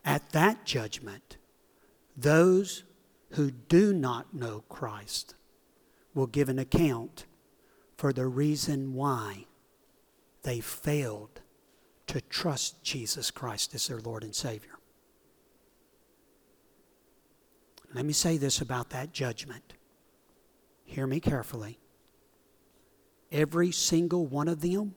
At 0.07 0.31
that 0.31 0.64
judgment, 0.64 1.37
those 2.16 2.85
who 3.33 3.51
do 3.51 3.92
not 3.92 4.33
know 4.33 4.64
Christ 4.70 5.35
will 6.14 6.27
give 6.27 6.49
an 6.49 6.59
account 6.59 7.26
for 7.99 8.14
the 8.14 8.26
reason 8.26 8.95
why 8.95 9.45
they 10.45 10.61
failed 10.61 11.43
to 12.07 12.22
trust 12.22 12.82
Jesus 12.82 13.30
Christ 13.30 13.74
as 13.74 13.89
their 13.89 14.01
Lord 14.01 14.24
and 14.24 14.34
Savior. 14.34 14.76
Let 17.97 18.05
me 18.05 18.12
say 18.12 18.36
this 18.36 18.61
about 18.61 18.90
that 18.90 19.14
judgment. 19.14 19.72
Hear 20.84 21.07
me 21.07 21.18
carefully. 21.18 21.78
Every 23.32 23.72
single 23.72 24.26
one 24.26 24.49
of 24.49 24.61
them 24.61 24.94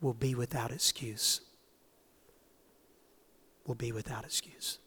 will 0.00 0.14
be 0.14 0.34
without 0.34 0.72
excuse. 0.72 1.42
Will 3.66 3.74
be 3.74 3.92
without 3.92 4.24
excuse. 4.24 4.78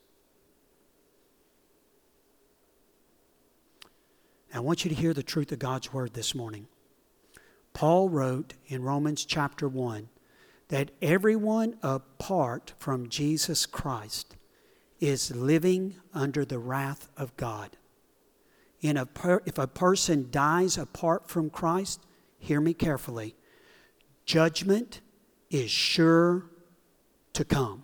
Now, 4.52 4.58
I 4.58 4.62
want 4.62 4.84
you 4.84 4.90
to 4.90 4.96
hear 4.96 5.14
the 5.14 5.22
truth 5.22 5.52
of 5.52 5.60
God's 5.60 5.94
word 5.94 6.16
this 6.16 6.34
morning. 6.34 6.66
Paul 7.74 8.10
wrote 8.10 8.56
in 8.66 8.82
Romans 8.82 9.24
chapter 9.24 9.68
1 9.68 10.10
that 10.70 10.90
everyone 11.04 11.76
apart 11.84 12.74
from 12.80 13.08
Jesus 13.08 13.68
Christ 13.68 14.37
is 15.00 15.36
living 15.36 15.96
under 16.14 16.44
the 16.46 16.60
wrath 16.60 17.10
of 17.18 17.36
God. 17.38 17.78
If 18.82 19.58
a 19.58 19.68
person 19.68 20.30
dies 20.32 20.78
apart 20.78 21.30
from 21.30 21.50
Christ, 21.50 22.06
hear 22.40 22.62
me 22.62 22.74
carefully, 22.74 23.36
judgment 24.26 25.02
is 25.50 25.72
sure 25.72 26.46
to 27.34 27.46
come. 27.46 27.84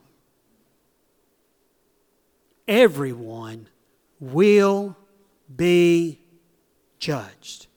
Everyone 2.68 3.68
will 4.20 4.96
be 5.54 6.22
judged. 7.00 7.68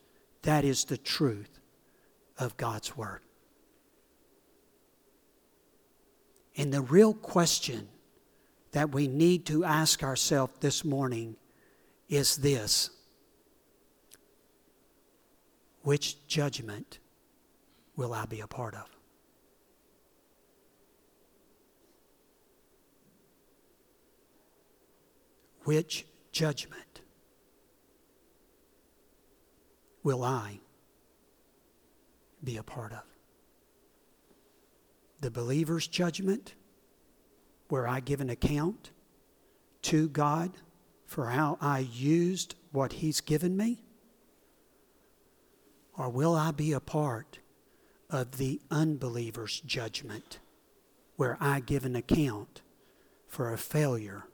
That 0.43 0.65
is 0.65 0.85
the 0.85 0.99
truth 0.99 1.59
of 2.39 2.57
God's 2.57 2.97
Word. 2.97 3.21
And 6.57 6.73
the 6.73 6.83
real 6.83 7.13
question 7.13 7.89
that 8.73 8.93
we 8.93 9.09
need 9.09 9.47
to 9.47 9.65
ask 9.65 10.03
ourselves 10.03 10.53
this 10.61 10.85
morning 10.85 11.37
is 12.09 12.37
this 12.37 12.91
Which 15.83 16.27
judgment 16.27 16.99
will 17.97 18.13
I 18.13 18.27
be 18.27 18.41
a 18.41 18.47
part 18.47 18.75
of? 18.75 18.87
Which 25.65 26.07
judgment 26.31 27.01
will 30.05 30.23
I 30.23 30.61
be 32.45 32.57
a 32.57 32.63
part 32.63 32.93
of? 32.93 33.03
The 35.21 35.31
believer's 35.31 35.89
judgment, 35.89 36.55
where 37.69 37.87
I 37.87 38.01
give 38.01 38.21
an 38.21 38.31
account 38.31 38.91
to 39.83 40.09
God 40.09 40.53
for 41.07 41.27
how 41.27 41.59
I 41.61 41.81
used 41.81 42.55
what 42.73 42.95
He's 42.95 43.21
given 43.21 43.57
me? 43.57 43.83
Or 45.97 46.09
will 46.09 46.35
I 46.35 46.51
be 46.51 46.73
a 46.73 46.81
part 46.81 47.39
of 48.11 48.39
the 48.39 48.61
unbeliever's 48.71 49.61
judgment, 49.61 50.39
where 51.17 51.37
I 51.41 51.61
give 51.61 51.85
an 51.85 51.97
account 51.97 52.63
for 53.27 53.53
a 53.53 53.59
failure 53.59 54.25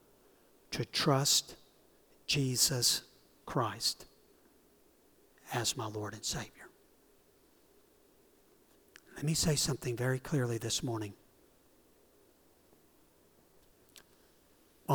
to 0.72 0.85
trust 0.85 1.57
Jesus 2.26 3.03
Christ 3.47 4.07
as 5.53 5.76
my 5.76 5.87
Lord 5.87 6.14
and 6.14 6.24
Savior. 6.24 6.68
Let 9.16 9.24
me 9.24 9.35
say 9.35 9.55
something 9.55 9.97
very 9.97 10.18
clearly 10.18 10.59
this 10.59 10.83
morning. 10.83 11.14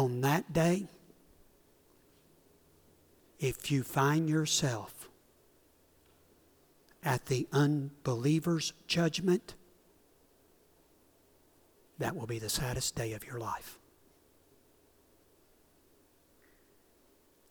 On 0.08 0.22
that 0.22 0.54
day, 0.54 0.88
if 3.40 3.70
you 3.70 3.84
find 3.84 4.30
yourself 4.30 5.10
at 7.04 7.26
the 7.26 7.46
unbeliever's 7.52 8.72
judgment, 8.88 9.56
that 12.00 12.16
will 12.16 12.26
be 12.26 12.40
the 12.40 12.48
saddest 12.48 12.96
day 12.96 13.12
of 13.12 13.26
your 13.26 13.38
life. 13.38 13.80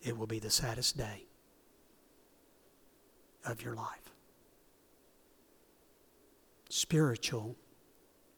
it 0.00 0.16
will 0.16 0.26
be 0.26 0.38
the 0.38 0.48
saddest 0.50 0.96
day 0.96 1.26
of 3.44 3.60
your 3.60 3.74
life. 3.74 4.14
Spiritual 6.70 7.56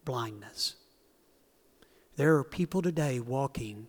blindness. 0.05 0.75
There 2.17 2.35
are 2.37 2.43
people 2.43 2.83
today 2.83 3.21
walking 3.21 3.87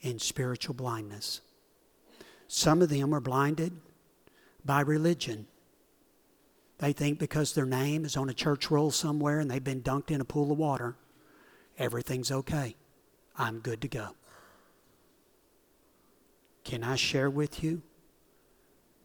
in 0.00 0.18
spiritual 0.18 0.74
blindness. 0.74 1.40
Some 2.48 2.82
of 2.82 2.88
them 2.88 3.14
are 3.14 3.20
blinded 3.20 3.72
by 4.64 4.80
religion. 4.80 5.46
They 6.78 6.92
think 6.92 7.18
because 7.18 7.52
their 7.52 7.66
name 7.66 8.04
is 8.04 8.16
on 8.16 8.28
a 8.28 8.34
church 8.34 8.70
roll 8.70 8.90
somewhere 8.90 9.40
and 9.40 9.50
they've 9.50 9.62
been 9.62 9.82
dunked 9.82 10.10
in 10.10 10.20
a 10.20 10.24
pool 10.24 10.50
of 10.50 10.58
water, 10.58 10.96
everything's 11.78 12.32
okay. 12.32 12.76
I'm 13.36 13.60
good 13.60 13.80
to 13.82 13.88
go. 13.88 14.08
Can 16.64 16.82
I 16.82 16.96
share 16.96 17.30
with 17.30 17.62
you 17.62 17.82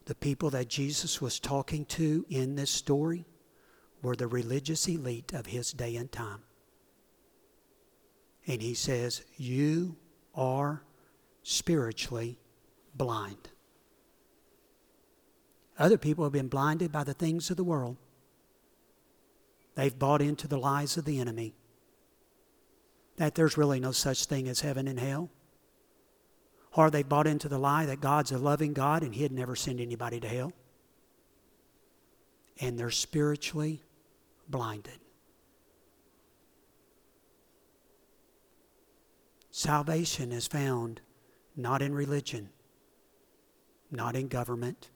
the 0.05 0.15
people 0.15 0.49
that 0.51 0.69
Jesus 0.69 1.19
was 1.19 1.39
talking 1.39 1.85
to 1.85 2.25
in 2.29 2.55
this 2.55 2.69
story 2.69 3.25
were 4.01 4.15
the 4.15 4.27
religious 4.27 4.87
elite 4.87 5.33
of 5.33 5.47
his 5.47 5.71
day 5.71 5.95
and 5.95 6.11
time. 6.11 6.43
And 8.45 8.61
he 8.61 8.75
says, 8.75 9.23
You 9.35 9.95
are 10.35 10.83
spiritually 11.43 12.37
blind. 12.95 13.49
Other 15.77 15.97
people 15.97 16.23
have 16.23 16.33
been 16.33 16.47
blinded 16.47 16.91
by 16.91 17.03
the 17.03 17.13
things 17.13 17.49
of 17.49 17.57
the 17.57 17.63
world. 17.63 17.97
They've 19.75 19.97
bought 19.97 20.21
into 20.21 20.47
the 20.47 20.57
lies 20.57 20.95
of 20.95 21.05
the 21.05 21.19
enemy 21.19 21.53
that 23.17 23.35
there's 23.35 23.57
really 23.57 23.79
no 23.79 23.91
such 23.91 24.25
thing 24.25 24.47
as 24.47 24.61
heaven 24.61 24.87
and 24.87 24.99
hell. 24.99 25.29
Or 26.73 26.89
they've 26.89 27.07
bought 27.07 27.27
into 27.27 27.47
the 27.47 27.57
lie 27.57 27.85
that 27.85 28.01
God's 28.01 28.31
a 28.31 28.37
loving 28.37 28.73
God 28.73 29.03
and 29.03 29.15
He'd 29.15 29.31
never 29.31 29.55
send 29.55 29.79
anybody 29.79 30.19
to 30.19 30.27
hell. 30.27 30.53
And 32.59 32.77
they're 32.77 32.91
spiritually 32.91 33.81
blinded. 34.49 34.99
Salvation 39.57 40.33
is 40.33 40.47
found 40.47 40.99
not 41.55 41.81
in 41.81 41.95
religion, 41.95 42.49
not 43.89 44.13
in 44.13 44.27
government, 44.27 44.89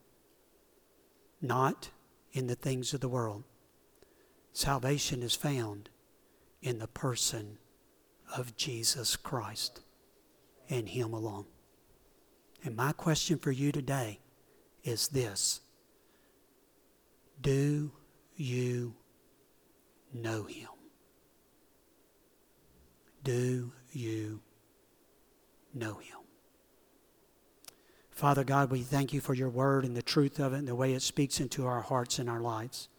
not 1.42 1.92
in 2.34 2.48
the 2.48 2.56
things 2.56 2.94
of 2.94 3.00
the 3.00 3.08
world. 3.08 3.46
Salvation 4.52 5.24
is 5.24 5.34
found 5.34 5.88
in 6.62 6.78
the 6.78 6.90
person 6.90 7.58
of 8.36 8.58
Jesus 8.58 9.16
Christ 9.16 9.80
and 10.70 10.90
Him 10.90 11.14
alone. 11.14 11.46
And 12.62 12.76
my 12.76 12.92
question 12.92 13.40
for 13.40 13.52
you 13.52 13.72
today 13.72 14.20
is 14.84 15.08
this 15.08 15.62
Do 17.40 17.94
you 18.36 18.94
know 20.14 20.44
Him? 20.44 20.68
Do 23.24 23.72
you 23.94 24.42
know 25.74 25.96
Him? 25.96 26.18
Father 28.12 28.44
God, 28.44 28.70
we 28.70 28.82
thank 28.82 29.14
you 29.14 29.22
for 29.22 29.34
your 29.34 29.50
word 29.50 29.86
and 29.86 29.96
the 29.96 30.02
truth 30.02 30.40
of 30.40 30.54
it 30.54 30.58
and 30.58 30.68
the 30.68 30.76
way 30.76 30.94
it 30.94 31.02
speaks 31.02 31.40
into 31.40 31.66
our 31.66 31.82
hearts 31.82 32.20
and 32.20 32.30
our 32.30 32.42
lives. 32.42 32.90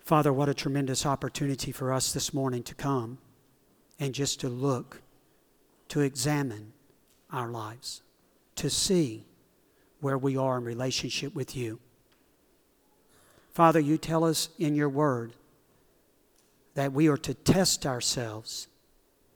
Father, 0.00 0.32
what 0.32 0.48
a 0.48 0.54
tremendous 0.54 1.06
opportunity 1.06 1.70
for 1.70 1.92
us 1.92 2.12
this 2.12 2.34
morning 2.34 2.64
to 2.64 2.74
come 2.74 3.18
and 4.00 4.12
just 4.12 4.40
to 4.40 4.48
look 4.48 5.02
to 5.92 6.00
examine 6.00 6.72
our 7.30 7.48
lives, 7.48 8.02
to 8.56 8.70
see 8.70 9.26
where 10.00 10.16
we 10.16 10.36
are 10.36 10.56
in 10.56 10.64
relationship 10.64 11.34
with 11.34 11.54
you. 11.54 11.78
Father, 13.52 13.78
you 13.78 13.98
tell 13.98 14.24
us 14.24 14.48
in 14.58 14.74
your 14.74 14.88
word 14.88 15.34
that 16.74 16.92
we 16.92 17.08
are 17.08 17.18
to 17.18 17.34
test 17.34 17.84
ourselves 17.84 18.68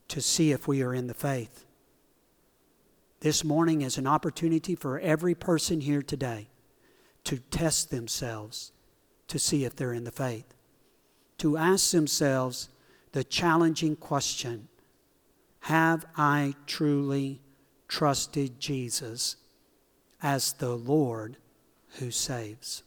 to 0.09 0.21
see 0.21 0.53
if 0.53 0.69
we 0.69 0.83
are 0.83 0.95
in 0.95 1.07
the 1.07 1.15
faith. 1.15 1.65
This 3.21 3.43
morning 3.43 3.83
is 3.83 3.99
an 3.99 4.07
opportunity 4.07 4.75
for 4.75 4.99
every 5.01 5.35
person 5.35 5.81
here 5.81 6.03
today 6.03 6.49
to 7.25 7.39
test 7.39 7.91
themselves 7.91 8.73
to 9.29 9.39
see 9.39 9.65
if 9.65 9.75
they're 9.75 9.93
in 9.93 10.05
the 10.05 10.13
faith, 10.13 10.55
to 11.39 11.57
ask 11.57 11.91
themselves 11.91 12.69
the 13.13 13.25
challenging 13.25 13.97
question 13.97 14.69
have 15.61 16.07
I 16.17 16.55
truly 16.67 17.41
trusted 17.89 18.61
Jesus 18.61 19.35
as 20.23 20.53
the 20.53 20.77
Lord 20.77 21.39
who 21.99 22.13
saves? 22.13 22.85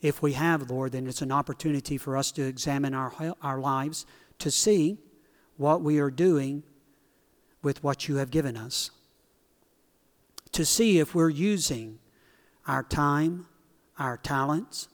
If 0.00 0.22
we 0.22 0.34
have, 0.34 0.70
Lord, 0.70 0.92
then 0.92 1.08
it's 1.08 1.22
an 1.22 1.32
opportunity 1.32 1.98
for 1.98 2.16
us 2.16 2.30
to 2.32 2.42
examine 2.42 2.94
our, 2.94 3.12
our 3.42 3.58
lives 3.58 4.06
to 4.42 4.50
see 4.50 4.98
what 5.56 5.82
we 5.82 5.98
are 5.98 6.10
doing 6.10 6.62
with 7.62 7.82
what 7.82 8.08
you 8.08 8.16
have 8.16 8.30
given 8.30 8.56
us. 8.56 8.90
To 10.52 10.64
see 10.64 10.98
if 10.98 11.14
we're 11.14 11.30
using 11.30 11.98
our 12.66 12.82
time, 12.82 13.46
our 13.98 14.16
talents, 14.16 14.88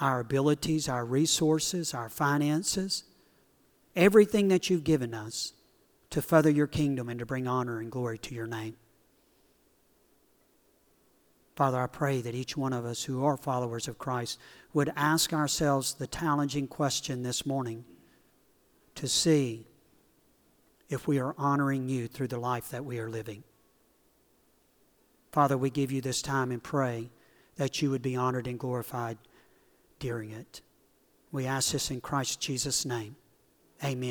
our 0.00 0.20
abilities, 0.20 0.88
our 0.88 1.04
resources, 1.04 1.92
our 1.92 2.08
finances 2.08 3.04
everything 3.98 4.46
that 4.48 4.70
you've 4.70 4.84
given 4.84 5.12
us 5.12 5.52
to 6.10 6.22
further 6.22 6.48
your 6.48 6.68
kingdom 6.68 7.08
and 7.08 7.18
to 7.18 7.26
bring 7.26 7.48
honor 7.48 7.80
and 7.80 7.90
glory 7.90 8.16
to 8.16 8.34
your 8.34 8.46
name. 8.46 8.76
Father, 11.56 11.82
I 11.82 11.88
pray 11.88 12.20
that 12.20 12.36
each 12.36 12.56
one 12.56 12.72
of 12.72 12.84
us 12.84 13.02
who 13.02 13.24
are 13.24 13.36
followers 13.36 13.88
of 13.88 13.98
Christ 13.98 14.38
would 14.72 14.92
ask 14.94 15.32
ourselves 15.32 15.94
the 15.94 16.06
challenging 16.06 16.68
question 16.68 17.24
this 17.24 17.44
morning 17.44 17.84
to 18.98 19.06
see 19.06 19.64
if 20.88 21.06
we 21.06 21.20
are 21.20 21.34
honoring 21.38 21.88
you 21.88 22.08
through 22.08 22.26
the 22.26 22.38
life 22.38 22.70
that 22.70 22.84
we 22.84 22.98
are 22.98 23.08
living. 23.08 23.44
Father, 25.30 25.56
we 25.56 25.70
give 25.70 25.92
you 25.92 26.00
this 26.00 26.20
time 26.20 26.50
and 26.50 26.60
pray 26.60 27.10
that 27.56 27.80
you 27.80 27.90
would 27.90 28.02
be 28.02 28.16
honored 28.16 28.48
and 28.48 28.58
glorified 28.58 29.16
during 30.00 30.32
it. 30.32 30.62
We 31.30 31.46
ask 31.46 31.70
this 31.72 31.92
in 31.92 32.00
Christ 32.00 32.40
Jesus' 32.40 32.84
name. 32.84 33.14
Amen. 33.84 34.06